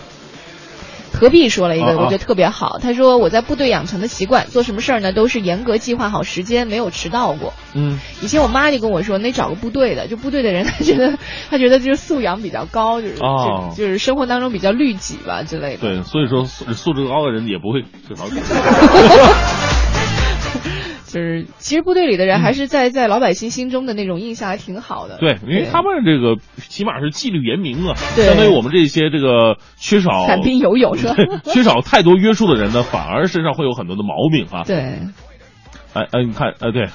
[1.13, 2.79] 何必说了一个，我觉得特别好。
[2.81, 7.53] 他说我在部队养成的习惯，做什么事儿呢都是严格计划好时间，没有迟到过。
[7.73, 11.17] 嗯，以前我妈就跟我说，你得找个部队的，就部队的人，他觉得
[11.51, 15.83] 他觉得就是素养比较高，就是、哦就就是生活当中比较律己吧之类的。
[15.83, 18.25] 对，所以说素素质高的人也不会迟到。
[21.15, 25.17] 就是其实部队里的人还是在在老百姓心中的那种印象还挺好的。
[25.19, 31.15] 对，因为他们这个起码是纪律严明啊，对相当于我们这些这个缺少散兵游勇是吧？
[31.47, 34.65] 缺少太多约束的人呢，反而身上会有很多的毛病啊。
[34.65, 34.77] 对，
[35.95, 36.89] 哎哎，你看，哎对，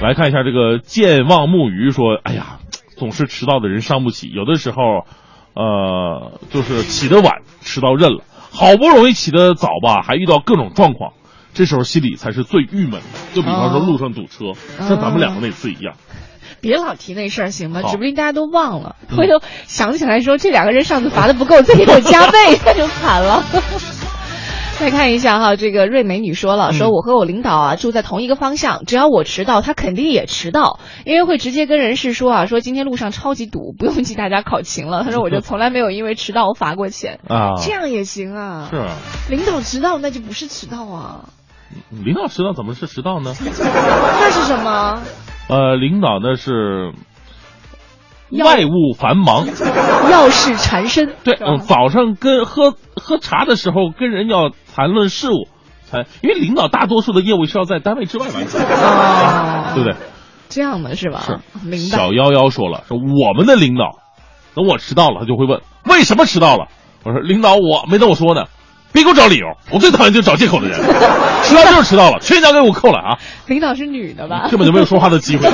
[0.00, 2.58] 来看一下这个健忘木鱼说，哎呀，
[2.96, 5.04] 总是迟到的人伤不起，有的时候，
[5.54, 11.12] 呃，就是起得晚，迟到认了，好不容易起得早吧，还遇到各种状况。
[11.54, 15.94] 这时候心里才是最郁闷的，就比方说哦路上堵车，像咱们两个那次一样。
[16.60, 17.82] 别老提那事儿行吗？
[17.82, 23.42] 指不定大家都忘了，嗯回头想起来说这两个人上次罚的不够，再给我加倍， 那就惨了。
[24.78, 35.04] 再看一下哈，这个瑞美女说了，嗯说我和我领导啊住在同一个方向，只要我迟到，他肯定也迟到，因为会直接跟人事说啊，说今天路上超级堵，不用记大家考勤了。
[35.04, 38.68] 他说我就从来没有因为迟到我罚过钱，啊，这样也行啊。
[38.70, 38.96] 是啊，
[39.28, 41.28] 领导迟到那就不是迟到啊，
[41.90, 43.34] 领导迟到怎么是迟到呢？
[43.40, 45.00] 那是什么？
[45.48, 46.92] 呃，领导呢是
[48.42, 49.44] 外务繁忙，
[50.10, 51.14] 要事缠身。
[51.24, 55.48] 对，嗯，早上跟喝喝茶的时候跟人要谈论事务，
[55.84, 59.96] 才，因为领导大多数的业务是要在单位之外完成，哦，对不对？
[60.48, 61.20] 这样的是吧？
[61.26, 61.96] 是，明白。
[61.96, 63.98] 小幺幺说了，说我们的领导，
[64.54, 66.68] 等我迟到了，他就会问为什么迟到了。
[67.04, 68.44] 我说领导，我没等我说呢，
[68.92, 70.78] 别给我找理由，我最讨厌就是找借口的人，
[71.42, 74.48] 迟到就是迟到了，全奖给我扣了啊，领导是女的吧？
[74.50, 75.48] 根本就没有说话的机会。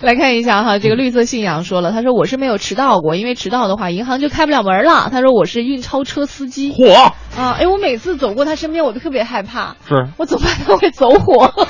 [0.00, 5.08] 来看一下哈，这个绿色信仰说了，他说我是没有迟到过，因为迟到的话银行就开不了门了。
[5.12, 6.72] 他说我是运钞车司机。
[6.72, 6.92] 火！
[7.38, 9.76] 啊，哎，我每次走过他身边，我都特别害怕。
[9.88, 11.52] 是我总怕他会走火。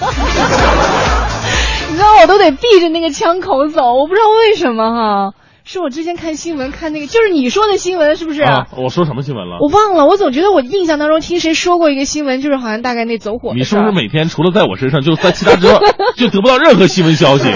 [1.90, 5.32] 你知道我都得避着那个枪口走，我不知道为什么哈。
[5.64, 8.42] 是我之前看新闻看那个，就是你说的新闻是不是？
[8.42, 9.58] 啊，我说什么新闻了？
[9.60, 13.52] 我忘了，我总觉得我印象当中听谁说过一个新闻，就是好像大概那走火。
[13.54, 15.78] 你是不是每天除了在我身上，就在其他之外
[16.16, 17.48] 就得不到任何新闻消息？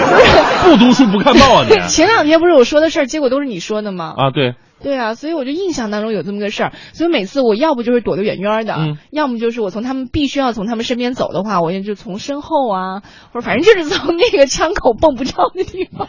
[0.63, 1.75] 不读书不看报啊你？
[1.89, 4.13] 前两天不是我说的事儿，结果都是你说的吗？
[4.17, 4.55] 啊，对。
[4.83, 13.01] 对啊，所以我就印象当中有这么个事儿，所以每次我要不就是躲得远远的，嗯要么就是我从他们必须要从他们身边走的话，我也就从身后啊，
[13.33, 16.07] 或者反正就是从那个枪口蹦不着的地方。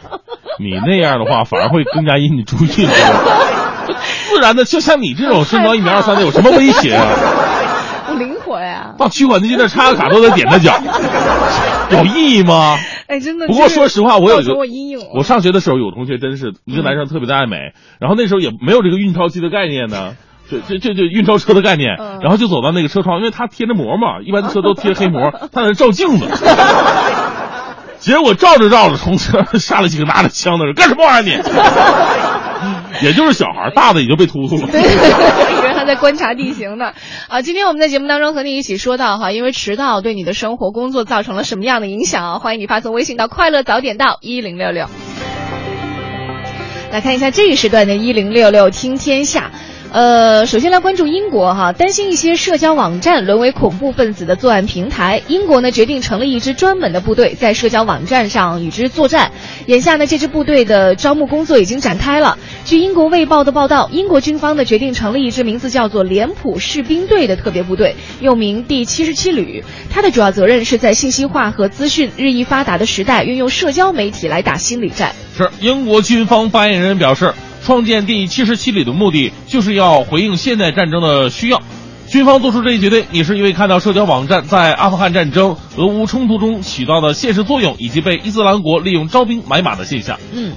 [0.59, 2.67] 你那样的话，反而会更加引你注意。
[2.67, 7.07] 自然的，就像你这种身高一米二三的，有什么威胁啊？
[8.09, 8.93] 我 灵活呀。
[8.97, 10.73] 放取款机那插个卡都得点他脚，
[11.91, 12.77] 有意义吗？
[13.07, 13.47] 哎，真的。
[13.47, 14.99] 不过说实话，我有一个我阴影。
[15.13, 20.15] 我上学的时候有同学真是一个男生特别的爱美，然后那时候也没有这个运钞机的概念呢。
[20.49, 26.25] 这这这这运钞车的概念，嗯然后就走到那个车窗，因为他贴着膜嘛，一般的车都贴黑膜，他在那照镜子。
[27.99, 31.37] 结果照着照着，从车上下来几个拿着枪的人，干什么玩意儿
[33.01, 33.05] 你？
[33.05, 34.67] 也就是小孩，大的已经被突突了。
[35.89, 36.93] 在观察地形呢。
[37.29, 42.37] 啊，今天我们在节目当中和你一起说到哈，因为迟到对你的生活工作造成了什么样的影响啊？
[42.37, 44.85] 欢迎你发送微信到快乐早点到一零六六。
[46.91, 49.49] 来看一下这一时段的一零六六听天下。
[49.91, 59.31] 呃，首先来关注英国哈，担心一些社交网站沦为恐怖分子的作案平台，英国呢决定成立一支专门的部队，在社交网站上与之作战。
[59.65, 62.37] 眼下呢，这支部队的招募工作已经展开了。
[62.65, 69.63] 据英国卫报的报道，英国军方呢决定成立一支名字叫做脸谱士兵队的特别部队，又名第七十七旅。
[69.89, 75.15] 它的主要责任是在信息化和资讯日益发达的时代，运用社交媒体来打心理战。
[75.35, 77.33] 是英国军方发言人表示，
[77.63, 81.61] 创建第七十七旅的目的就是要回应现代战争的需要。
[82.07, 90.19] 军方做出这一决定，也是因为看到社交网站在阿富汗战争、俄乌冲突中起到的现实作用，以及被伊斯兰国利用招兵买马的现象。
[90.33, 90.53] 嗯。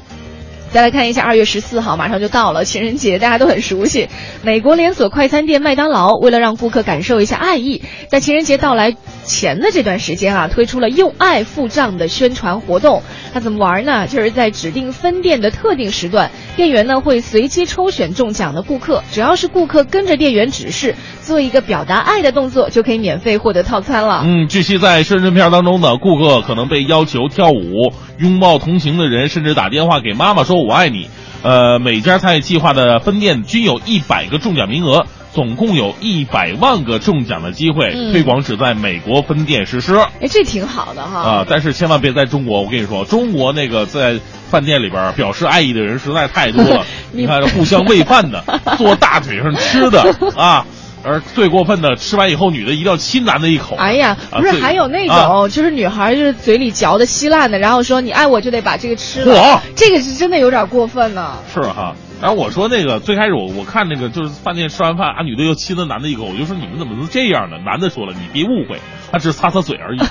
[0.72, 4.08] 再来看一下，二月十四号马上就到了情人节，大家都很熟悉。
[4.42, 13.02] 美国连锁快餐店麦当劳为了让顾客感受一下爱意，在情人节到来前的这段时间啊，推出了用爱付账的宣传活动。
[13.34, 14.06] 那怎么玩呢？
[14.06, 24.22] 就是在指定分店的特定时段，店员呢会随机抽选中奖的顾客，只要是顾客跟着店员指示做一个表达爱的动作，就可以免费获得套餐了。
[24.24, 31.08] 嗯，据悉在宣传片当中呢，顾客可能被要求跳舞、拥抱同行的人，甚至打电话给妈妈说“我爱你”。
[31.42, 37.92] 呃，每家参与计划的分店均有一百个中奖名额，总共有一百万个中奖的机会。
[37.96, 39.96] 嗯推广只在美国分店实施。
[40.20, 41.18] 哎，这挺好的哈。
[41.18, 44.20] 啊、但是千万别在中国，我跟你说，中国那个在
[44.50, 46.84] 饭店里边表示爱意的人实在太多了。
[47.10, 48.44] 你 你看，互相喂饭的，
[48.78, 50.00] 坐大腿上吃的
[50.36, 50.64] 啊，
[51.02, 53.76] 而最过分的，吃完以后女的一定要亲男的一口。
[53.76, 61.32] 哎呀，啊不是，这还有那种、啊就是女孩就是嘴里嚼的稀烂的，然后说你爱我就得把这个吃了，这个是真的有点过分呢。
[61.52, 61.94] 是哈。
[62.22, 67.56] 然后我说那个最开始我我看那个就是饭店吃完饭啊，女的又亲了男的一口，我就说你们怎么能这样呢？
[67.66, 68.78] 男的说了，你别误会，
[69.10, 70.00] 他只是擦擦嘴而已。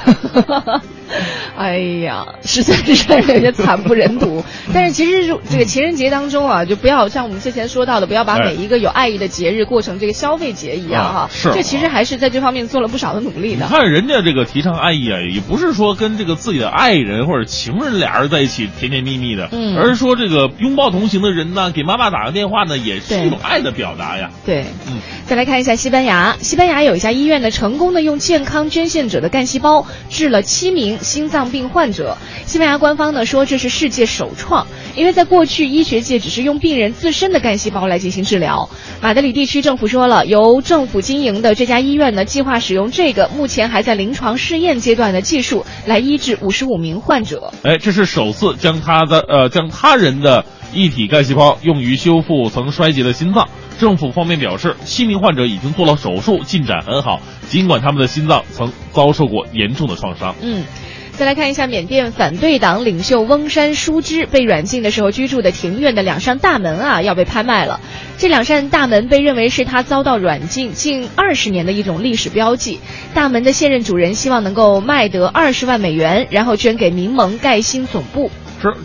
[1.57, 4.43] 哎呀，实在是让人有些惨不忍睹。
[4.73, 11.19] 但是其实这个情人节当中啊，就不要像我们之前说到的，不要把哎每一个有爱意的节日过成这个消费节一样哈。
[11.21, 13.65] 啊是这其实还是在这方面做了不少的努力的。
[13.65, 24.31] 你看人家这个提倡爱意啊，也不是说跟这个自己的爱人或者情人俩人在一起甜甜蜜蜜的，嗯而是说这个拥抱同行的人呢，给妈妈打个电话呢，也是对一种爱的表达呀。
[24.45, 32.17] 对，嗯，再来看一下西班牙，西班牙有一家医院呢，成功的用健康捐献者的干细胞治了七名心脏病患者。
[32.45, 34.65] 西班牙官方呢说这是世界首创，
[34.95, 38.69] 因为在过去医学界只是用病人自身的干细胞来进行治疗。
[39.01, 47.51] 马德里地区政府说了，由政府经营的这家医院呢，计划使用这个目前还在临床试验阶段的技术来医治五十五名患者。
[47.63, 53.47] 哎，这是首次将他的呃将他人的一体干细胞用于修复曾衰竭的心脏。
[53.79, 57.19] 政府方面表示，七名患者已经做了手术，进展很好，
[57.49, 60.35] 尽管他们的心脏曾遭受过严重的创伤。
[60.41, 60.63] 嗯。
[61.13, 67.79] 再来看一下缅甸反对党领袖翁山书之被软禁的时候居住的庭院的两扇大门啊要被拍卖了。
[68.17, 72.79] 这两扇大门被认为是他遭到软禁近二十年的一种历史标记。
[73.13, 78.31] 大门的现任主人希望能够卖得二十万美元，然后捐给民盟盖新总部。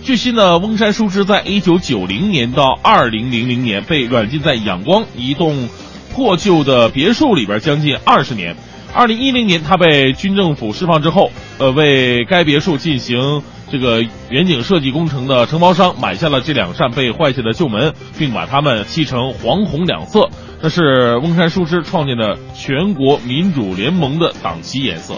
[0.02, 5.68] 据悉呢，翁山书之在一九九零年到二零零零年被软禁在仰光一栋
[6.14, 8.56] 破旧的别墅里边将近二十年。
[8.94, 20.30] 二零一零年，他被军政府释放之后，呃，为该别墅进行这个远景设计工程的承包商买下了这两扇被坏下的旧门，并把它们漆成黄红两色，
[20.62, 25.16] 这是翁山书之创建的全国民主联盟的党旗颜色。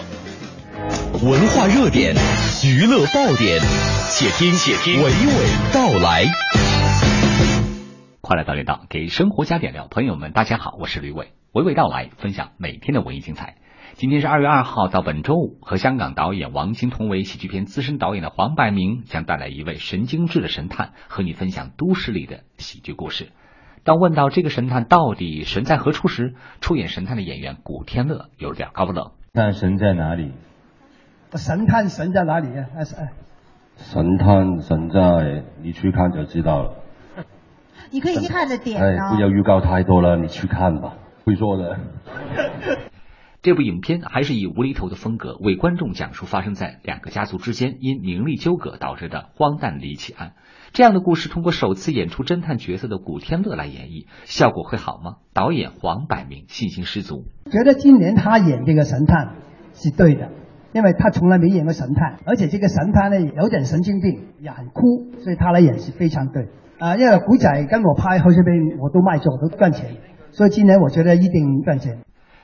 [1.21, 2.15] 文化热点，
[2.63, 3.59] 娱乐爆点，
[4.09, 6.25] 且听且听娓娓道来。
[8.21, 9.87] 快来到点到，给生活加点料。
[9.89, 13.55] 朋友们，大家好，我是吕伟，娓娓道来，分享每天的文艺精彩。
[13.95, 23.29] 今天是二月二号到本周五，和香港导演王晶同为喜剧片资深导演的黄百鸣将带来一位神经质的神探，和你分享都市里的喜剧故事。
[23.83, 29.11] 当问到这个神探到底神在何处时，出演神探的演员古天乐有点高冷。
[29.33, 30.31] 那神在哪里？
[31.35, 32.65] 神探神在哪里啊？
[32.75, 33.11] 哎哎，
[33.77, 36.73] 神探神在，你去看就知道了。
[37.91, 39.15] 你可以看着点哎，哦。
[39.15, 40.95] 不要预告太多了，你去看吧，
[41.25, 41.79] 会做的。
[43.41, 50.33] 这部影片还是以无厘头的风格为观众讲述发生在两个家族之间因名利纠葛导致的荒诞离奇案。
[50.73, 55.17] 这样的故事通过首次演出侦探角色的古天乐来演绎，效果会好吗？
[55.33, 57.23] 导演黄百鸣信心十足。
[57.49, 59.35] 觉得今年他演这个神探
[59.73, 60.31] 是对的，
[60.73, 66.47] 因为他从来没演过神探，而且这个神探呢有点神经病，也很酷，所以他来演是非常对。
[66.79, 69.97] 啊、因为古仔跟我拍贺岁片我都卖座，都赚钱，
[70.31, 71.99] 所以今年我觉得一定赚钱。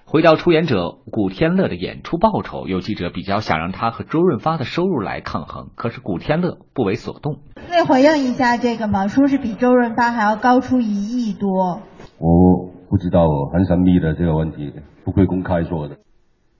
[0.08, 7.38] 回到出演者古天乐的演出报酬，有记者比较想让他和周润发的收入来抗衡，可是古天乐不为所动。
[7.70, 9.08] 可以回应一下这个嘛？
[9.08, 10.86] 说是比周润发还要高出一
[11.30, 11.82] 亿多。
[12.20, 14.74] 我不知道哦，很神秘的这个问题，
[15.04, 15.96] 不会公开说的。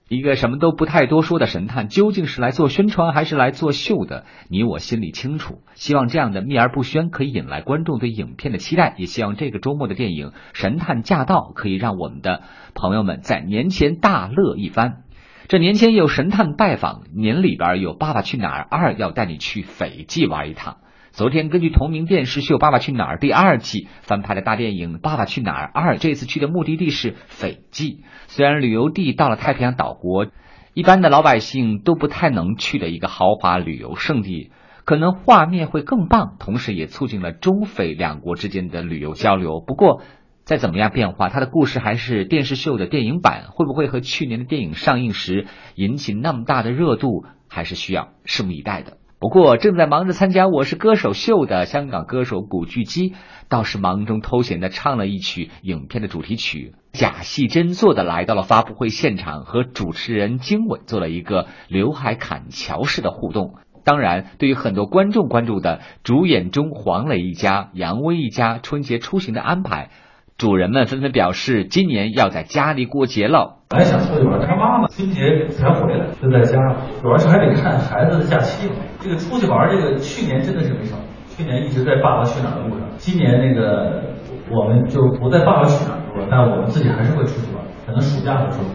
[0.08, 4.26] 一个什么都不太多说的神探，究竟是来做宣传还是来做秀的？
[4.50, 5.62] 你我心里清楚。
[5.74, 12.44] 希望这样的秘而不宣可以引来观众对影片的期待，也希望这个周末的电影《神探驾到》可以让我们的
[12.76, 15.02] 朋友们在年前大乐一番。
[15.48, 20.78] 这年前有神探拜访，年里边有《爸爸去哪儿二》要带你去斐济玩一趟。
[21.16, 28.04] 昨天根据同名电视秀《爸爸去哪儿》第二季翻拍的大电影《爸爸去哪儿二》，这次去的目的地是斐济。
[28.28, 30.28] 虽然旅游地到了太平洋岛国，
[30.74, 34.52] 一般的老百姓都不太能去的一个豪华旅游胜地，
[34.84, 39.64] 可能画面会更棒，同时也促进了中斐两国之间的旅游交流。
[39.66, 40.02] 不过，
[40.44, 48.98] 再怎么样变化，它的故事还是电视秀的电影版，会不会和去年的电影上映时引起那么大的热度，还是需要拭目以待的。
[49.18, 53.14] 不过，正在忙着参加《我是歌手》秀的香港歌手古巨基，
[53.48, 63.56] 倒是忙中偷闲的唱了一曲影片的主题曲，假戏真做的来到了发布会现场，和主持人经纬做了一个刘海砍桥式的互动。
[63.86, 69.92] 当然，对于很多观众关注的主演中黄磊一家、杨威一家春节出行的安排，
[70.38, 73.62] 主人们纷纷表示，今年要在家里过节了。
[73.68, 76.60] 本来想出去玩，但是妈妈春节才回来，就在家，
[77.02, 78.76] 主要是还得看孩子的假期嘛。
[79.00, 80.96] 这个出去玩，这个去年真的是没少，
[81.28, 84.14] 去年一直在《爸爸去哪儿》的路上，今年那个
[84.52, 88.66] 我们就不在《爸爸去哪儿》路上，但我们自己还是会出去玩，可能暑假的时候。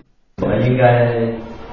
[0.43, 1.15] 我们应该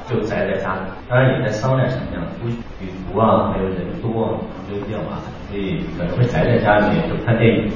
[0.08, 4.40] 就宅在家里，当然也在商量什么样的出去旅途啊，还有人多啊，
[4.70, 7.72] 就比较麻烦，所以可能会宅在家里面就看电影。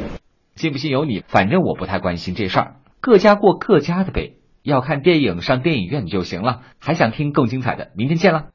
[0.56, 4.34] 信不信由你，反正我不太关心这事儿，各家过各家的呗。
[4.64, 6.62] 要看电影上电影院就行了。
[6.80, 8.50] 还想听更精彩的，明天见了。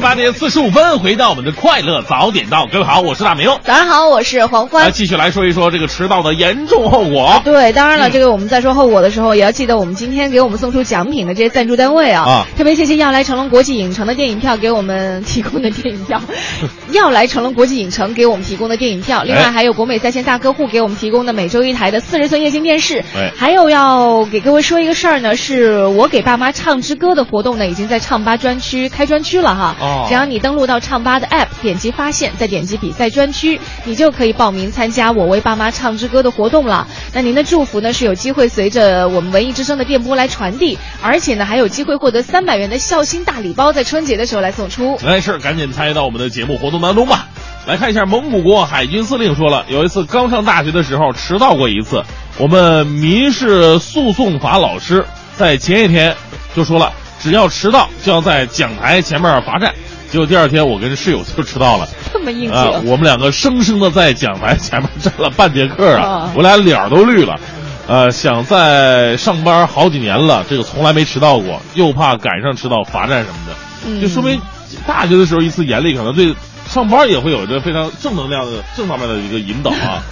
[0.00, 3.48] 八点四十五分，回到我们的快乐早点到，各位好，我是大明。
[3.64, 4.92] 早上好，我是黄欢来欢。
[4.92, 7.40] 继续来说一说这个迟到的严重后果。
[7.44, 12.24] 对，当然了，这个我们在说后果的时候，也要记得我们今天给我们送出奖品的这些赞助单位啊。
[12.24, 16.20] 啊特别谢谢要来成龙国际影城的电影票给我们提供的电影票，
[16.96, 23.04] 要来成龙国际影城给我们提供的电影票，另外哎还有国美在线大客户给我们提供的每周一台的四十寸液晶电视。
[23.14, 29.76] 哎还有要给各位说一个事儿呢，是我给爸妈唱支歌的活动呢，已经在唱吧专区开专区了哈。
[29.78, 36.86] 哦只要你登录到唱吧的 App，点击发现，再点击比赛专区，你就可以报名参加我为爸妈唱支歌的活动了。
[37.12, 44.98] 那您的祝福呢是有机会随着我们文艺之声的电波来传递，而且呢还有机会获得三百元的孝心大礼包，在春节的时候来送出。
[45.04, 47.28] 没事，赶紧参与到我们的节目活动当中吧。
[47.66, 52.02] 来看一下蒙古国海军司令说了，有一次刚上大学的时候迟到过一次，
[52.38, 55.04] 我们民事诉讼法老师
[55.36, 56.14] 在前一天
[56.54, 59.74] 就说了，只要迟到就要在讲台前面罚站。
[60.16, 67.38] 结果第二天我跟室友就迟到了， 这么硬气、啊，我们两个生生的在讲台前面站了半节课啊啊，我俩脸儿都绿了。
[67.86, 73.52] 呃，想在上班好几年了，这个从来没迟到过，又怕赶上迟到罚站什么的，
[73.86, 74.40] 嗯就说明
[74.86, 76.34] 大学的时候一次严厉，可能对
[76.66, 80.02] 上班也会有着非常正能量的正方面的一个引导啊。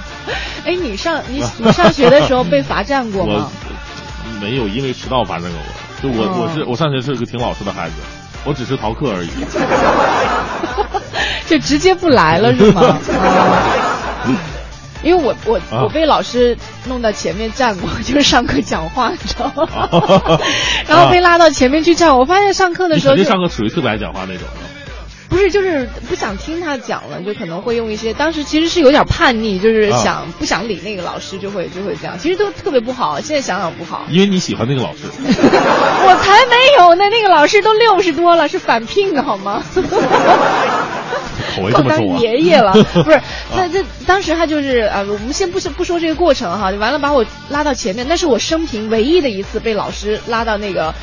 [0.66, 3.50] 哎，你上你你上学的时候被罚站过 吗？
[4.22, 7.94] 我没有因为迟到罚站过我，就我、哦我是我上学是个挺老实的孩子，
[8.46, 9.28] 我只是逃课而已。
[11.46, 12.82] 就直接不来了是吗？
[12.82, 12.98] 啊
[15.02, 16.56] 因为我我啊我被老师
[16.86, 19.66] 弄到前面站过， 就是上课讲话，你知道吗？
[20.88, 24.66] 然后被拉到前面去站，我发现上课的时候就你上课属于特别爱讲话那种的。
[25.28, 34.06] 不是就是不想听他讲了，就可能会用一些当时其实是有点叛逆，就是啊想、不想理那个老师，就会就会这样，其实都特别不好，现在想想不好。
[34.10, 39.62] 因为你喜欢那个老师， 我才没有呢，那个老师都六十多了，是返聘的好吗？
[41.58, 41.86] 我当！
[42.20, 43.20] 爷爷了，不是？
[43.56, 50.94] 那 这当时他就是呃，我们先不说不说这个过程哈，完了把我拉到前面，那是我生平唯一的一次被老师拉到那个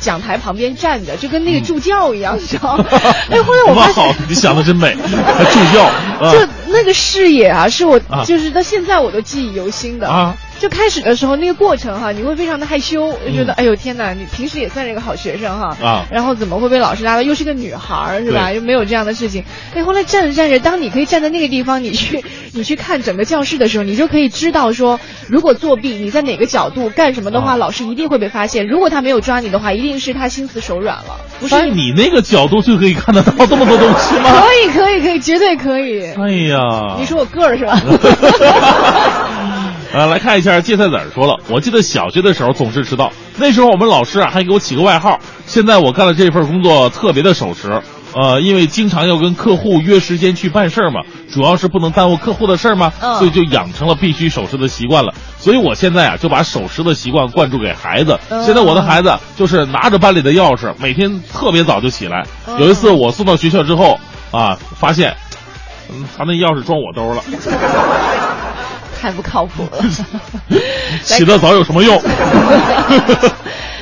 [0.00, 2.84] 讲台旁边站着，就跟那个助教一样，你知道吗？
[3.30, 10.34] 哎，后来我发现，，你想的真美，还助教啊就那个视野啊，是我啊就是到现在我都记忆犹新的啊。
[10.62, 17.22] 就开始的时候那个过程哈，你会非常的害羞，就觉得、哎呦天哪，你平时也算是一个好学生哈，啊然后怎么会被老师拉到？
[17.22, 18.52] 又是个女孩儿是吧？
[18.52, 19.42] 又没有这样的事情。
[19.74, 22.24] 哎，后来站着站着，当你可以站在那个地方，你去
[22.54, 28.68] 你去看整个教室的时候，你就可以知道说，如果作弊，你在哪个角度干什么的话，啊老师一定会被发现。
[28.68, 34.30] 如果他没有抓你的话，一定是他心慈手软了，不是在你那个角度就可以看得到这么多东西吗？
[34.40, 36.04] 可以可以可以，绝对可以。
[36.12, 37.76] 哎呀，你说我个儿是吧？
[39.94, 45.18] 呃，来看一下芥菜籽儿说了，我记得小学的时候总是迟到，那时候我们老师啊还给我起个外号。
[45.46, 47.82] 现在我干了这份工作特别的守时，
[48.14, 55.12] 呃，因为经常要跟客户约时间去办事儿嘛，主要是不能耽误客户的事儿嘛，嗯所以就养成了必须守时的习惯了。
[55.36, 58.18] 所以我现在啊就把守时的习惯灌注给孩子。
[58.30, 62.24] 嗯现在我的孩子就是拿着班里的钥匙，每天特别早就起来。
[62.46, 64.00] 嗯有一次我送到学校之后
[64.30, 65.14] 啊，发现，
[65.90, 67.22] 嗯，他那钥匙装我兜了。
[69.02, 69.84] 太不靠谱了。
[71.02, 72.00] 起得早有什么用？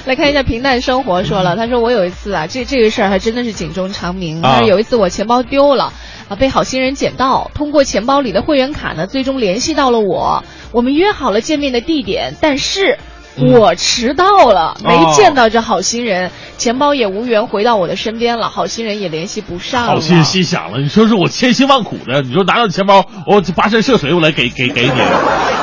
[0.06, 4.40] 来看一下平淡生活说了，他说我有一次啊，这这个事儿还真的是警钟长鸣。
[4.40, 5.92] 啊他说有一次我钱包丢了，
[6.30, 10.42] 啊被好心人捡到，通过钱包里的会员卡呢，最终联系到了我。
[10.72, 12.98] 我们约好了见面的地点，但是。
[13.36, 19.92] 我迟到了，没哦见到这好心人，钱包也无缘回到我的身边了，好心人也联系不上了。
[19.92, 25.00] 好心心想了，你说是我千辛万苦的，你说拿到钱包，我跋山涉水我来给给给你，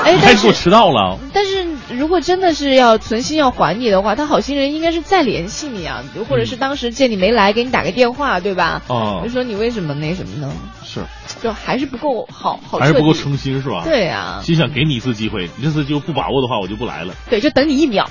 [0.06, 1.18] 哎但是我迟到了。
[1.34, 8.82] 但是如果真的是要存心要还你的话，他好心人应该是再联系你啊，或者是当时见你没来，给你打个电话，对吧？
[8.88, 10.52] 哦就说你为什么那什么呢？
[10.84, 11.02] 是，
[11.42, 13.84] 就还是不够好好，还是不够诚心是吧？
[13.86, 17.14] 对啊心想给你一次机会，你这次就不把握的话，我就不来了。
[17.30, 18.10] 对，就等你一秒。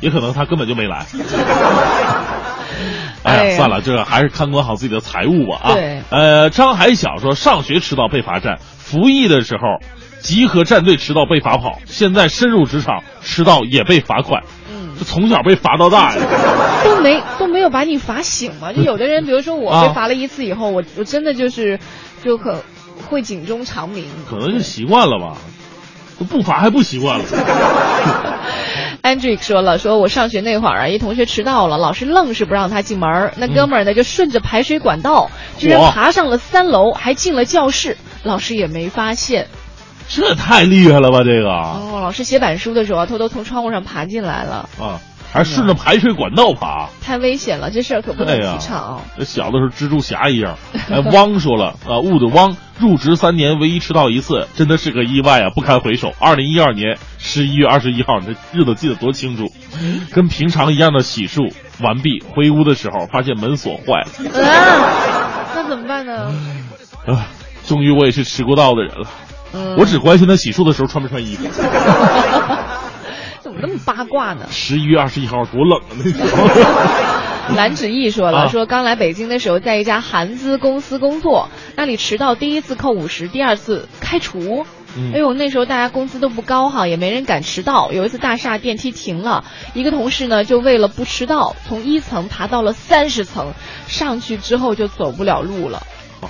[0.00, 1.06] 也可能他根本就没来。
[3.22, 5.72] 哎呀，哎呀算了，这还是看管好自己的财务吧啊。
[5.74, 9.60] 对呃，张海晓说，上学迟到被罚站，服役的时候
[10.22, 14.42] 集合站队迟到被罚跑，现在深入职场迟到也被罚款。
[14.72, 16.22] 嗯，这从小被罚到大呀。
[16.84, 18.72] 都没都没有把你罚醒嘛？
[18.74, 21.78] 就有的人，比如说我啊被罚了一次以后，我我真的就是
[22.22, 22.62] 就可
[23.08, 24.06] 会警钟长鸣。
[24.28, 25.36] 可能是习惯了吧，
[26.30, 27.24] 不罚还不习惯了。
[29.02, 33.32] Andrick 说了，说我上学那会儿啊，一同学迟到了，老师愣是不让他进门儿。
[33.36, 39.48] 那哥们儿呢，就顺着排水管道，居然爬上了三楼，还进了教室，老师也没发现。
[40.08, 45.00] 这太厉害了吧，这个哦，老师写板书的时候啊，偷偷从窗户上爬进来了，啊，
[45.32, 46.88] 还顺着排水管道爬。
[47.00, 50.56] 太危险了，这事儿可不能提倡。，这小的时候蜘蛛侠一样。
[50.90, 56.12] 哎， 汪说了啊，雾的汪，入职三年唯一迟到一次，真的是个意外啊，不堪回首。
[56.18, 59.50] 二零一二年十一月二十一号，这日子记得多清楚，
[60.12, 66.32] 跟平常一样的洗漱完毕，回屋的时候发现门锁坏了，啊，那怎么办呢？
[67.06, 67.26] 啊，
[67.66, 69.08] 终于我也是迟过道的人了。
[69.54, 71.44] 嗯我只关心他洗漱的时候穿没穿衣服。
[73.42, 74.46] 怎么那么八卦呢？
[74.50, 76.48] 十一月二十一号多冷啊那时候。
[77.56, 84.64] 蓝芷毅说了，啊说刚来北京的时候，在一家韩资公司工作，那里迟到第一次扣五十，第二次开除。
[84.96, 87.90] 嗯哎呦，那时候大家工资都不高哈，也没人敢迟到。
[87.92, 93.52] 有一次大厦电梯停了，一个同事呢就为了不迟到，从一层爬到了三十层，
[93.88, 95.82] 上去之后就走不了路了。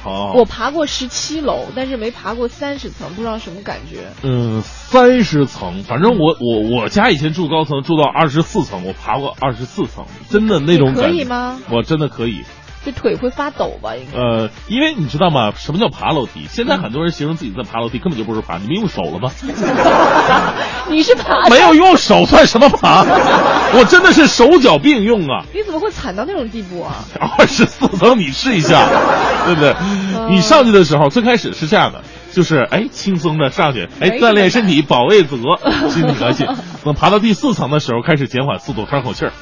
[0.04, 4.08] 哦我爬过十七楼，但是没爬过三十层，不知道什么感觉。
[4.22, 11.60] 嗯，三十层，反正我我我家以前住高层，住到二十四层，我爬过二十四层，真的那种可感觉以吗？
[11.70, 12.42] 我真的可以。
[12.84, 13.94] 这腿会发抖吧？
[13.96, 14.18] 应该。
[14.18, 15.52] 呃，因为你知道吗？
[15.56, 16.46] 什么叫爬楼梯？
[16.48, 19.30] 现在很多人形容自己在爬楼梯，根本就不是爬，你们用手了吗？
[20.90, 23.02] 你是爬没有用手算什么爬？
[23.74, 25.44] 我真的是手脚并用啊！
[25.54, 27.04] 你怎么会惨到那种地步啊？
[27.38, 28.86] 二十四层，你试一下，
[29.46, 29.74] 对不对？
[30.28, 32.02] 你上去的时候，最开始是这样的，
[32.32, 36.46] 就是哎，轻松的上去，哎，锻炼身体，保卫自我，心里高兴。
[36.84, 39.32] 等爬到第四层的时候，开始减缓速度，喘口气儿。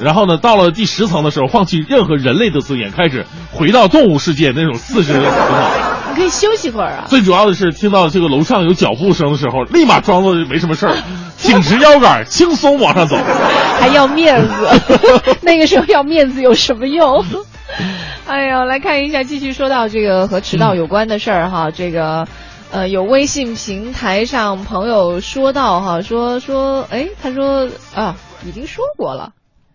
[0.00, 5.12] 然后呢，到了第十层的时候，放弃任何人类的尊严，开始回到动物世界那种四肢。
[5.18, 7.04] 你可以休息会儿啊。
[7.08, 10.96] 最主要的是，听到这个楼上有脚步声的时候，立马装作没什么事儿，
[11.38, 13.16] 挺直腰杆，轻松往上走。
[13.78, 14.68] 还要面子，
[15.42, 17.24] 那个时候要面子有什么用？
[18.26, 22.26] 哎呦，来看一下，继续说到这个和迟到有关的事儿哈，这个。
[22.72, 28.14] 呃，有微信平台上朋友说到哈，说说，哎，他说啊，
[28.46, 29.32] 已经说过了，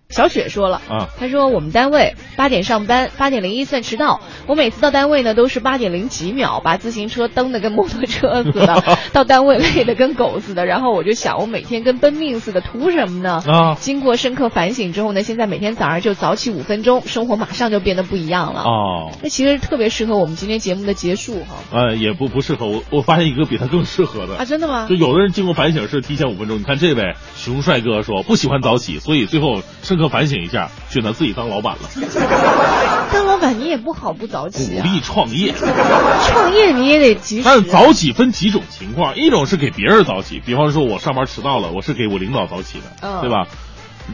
[0.10, 4.22] 小雪说了啊，她说我们单位八点上班，八点零一算迟到。
[4.48, 10.66] 我每次到单位呢都是八点零几秒，把自行车蹬得跟摩托车似的， 到单位累得跟狗似的。
[10.66, 13.42] 然后我就想，我每天跟奔命似的，图什么呢？
[13.48, 18.62] 啊经过深刻反省之后呢，现在每天早上就早起五分钟，生活马上就变得不一样了。
[18.62, 21.56] 哦，那其实特别适合我们今天节目的结束哈。
[21.72, 24.86] 呃，也不不适合我，我发现一个比他更适合的啊，真的吗？
[24.88, 29.62] 就有的人经过反省是提前五分钟，你看这位熊帅哥说不喜欢早起，所以最后
[29.96, 31.90] 深刻反省一下，选择自己当老板了，
[33.14, 35.54] 当老板你也不好不早起啊，鼓励创业。
[36.28, 37.44] 创业你也得及时。
[37.46, 43.48] 但是早起分几种情况，一种是给别人早起，比方说我上班迟到了，我是给我领导早起的，嗯对吧？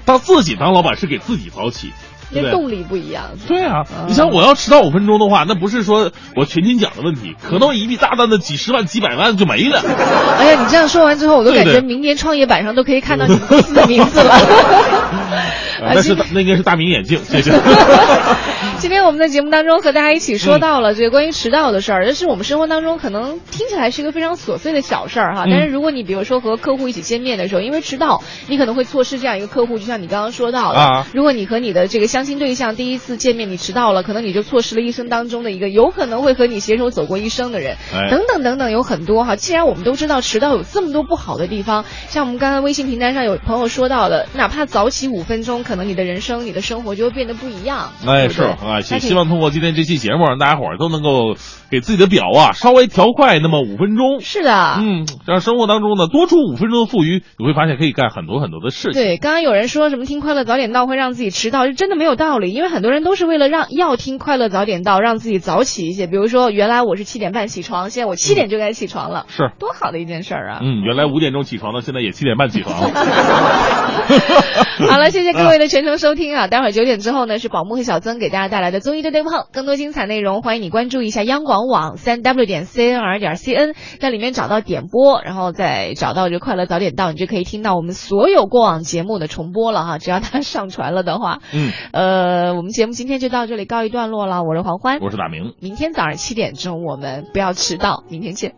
[0.06, 1.92] 当自己当老板是给自己早起？
[2.34, 3.32] 那动力不一样。
[3.46, 9.82] 对啊，你像我要迟到五分钟的话，那不是说我全勤奖的问题，可能一笔大单的几十万、几百万就没了。
[10.40, 14.34] 哎呀，你这样说完之后，我都感觉明年创业板上都可以看到你们公司的名字了。
[14.34, 15.42] 呃
[15.82, 17.52] 那是那应该是大明眼镜，谢谢。
[18.82, 39.36] 今天我们的节目当中和大家一起说到了这个关于迟到的事儿，这是我们生活当中可能听起来是一个非常琐碎的小事儿哈，嗯但是如果你比如说和客户一起见面的时候，因为迟到，你可能会错失这样一个客户，就像你刚刚说到的，啊如果你和你的这个相亲对象第一次见面你迟到了，可能你就错失了一生当中的一个有可能会和你携手走过一生的人，哎等等等等有很多哈。
[39.36, 47.92] 既然我们都知道迟到有这么多不好的地方，像我们刚才微信平台上有朋友说到的，哪怕早起五分钟，可能你的人生、你的生活就会变得不一样。
[48.08, 51.36] 哎，是啊，大家可以希希望通过今天这期节目，让大家伙儿都能够
[51.70, 54.22] 给自己的表啊稍微调快那么五分钟。
[54.22, 59.02] 是的，嗯，让生活当中呢多出五分钟的富余，你会发现可以干很多很多的事情。
[59.02, 66.08] 对，刚刚有人说什么听快乐早点到会让自己迟到，是真的没有道理，因为很多人都是为了让要听快乐早点到，让自己早起一些。
[66.08, 70.60] 比如说，原来我是七点半起床，现在我七点就该起床了，是多好的一件事儿啊！
[70.62, 72.90] 嗯，原来五点钟起床的，现在也七点半起床了。
[74.90, 76.48] 好了，谢谢各位的全程收听啊！
[76.48, 89.98] 待会儿九点之后呢，是宝木和小曾给大家带来的综艺对对碰，更多精彩内容，欢迎你关注一下央广网三 w 点 cnr 点 cn，在里面找到点播，然后再找到这快乐早点到，你就可以听到我们所有过往节目的重播了哈。
[89.98, 94.44] 只要它 上传了的话，嗯，呃，我们节目今天就到这里告一段落了。
[94.44, 98.54] 我是黄欢，我是大明，明天早上七点钟我们不要迟到，明天见。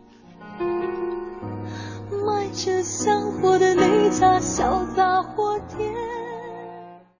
[2.26, 6.13] 迈着香火的那家小杂货店。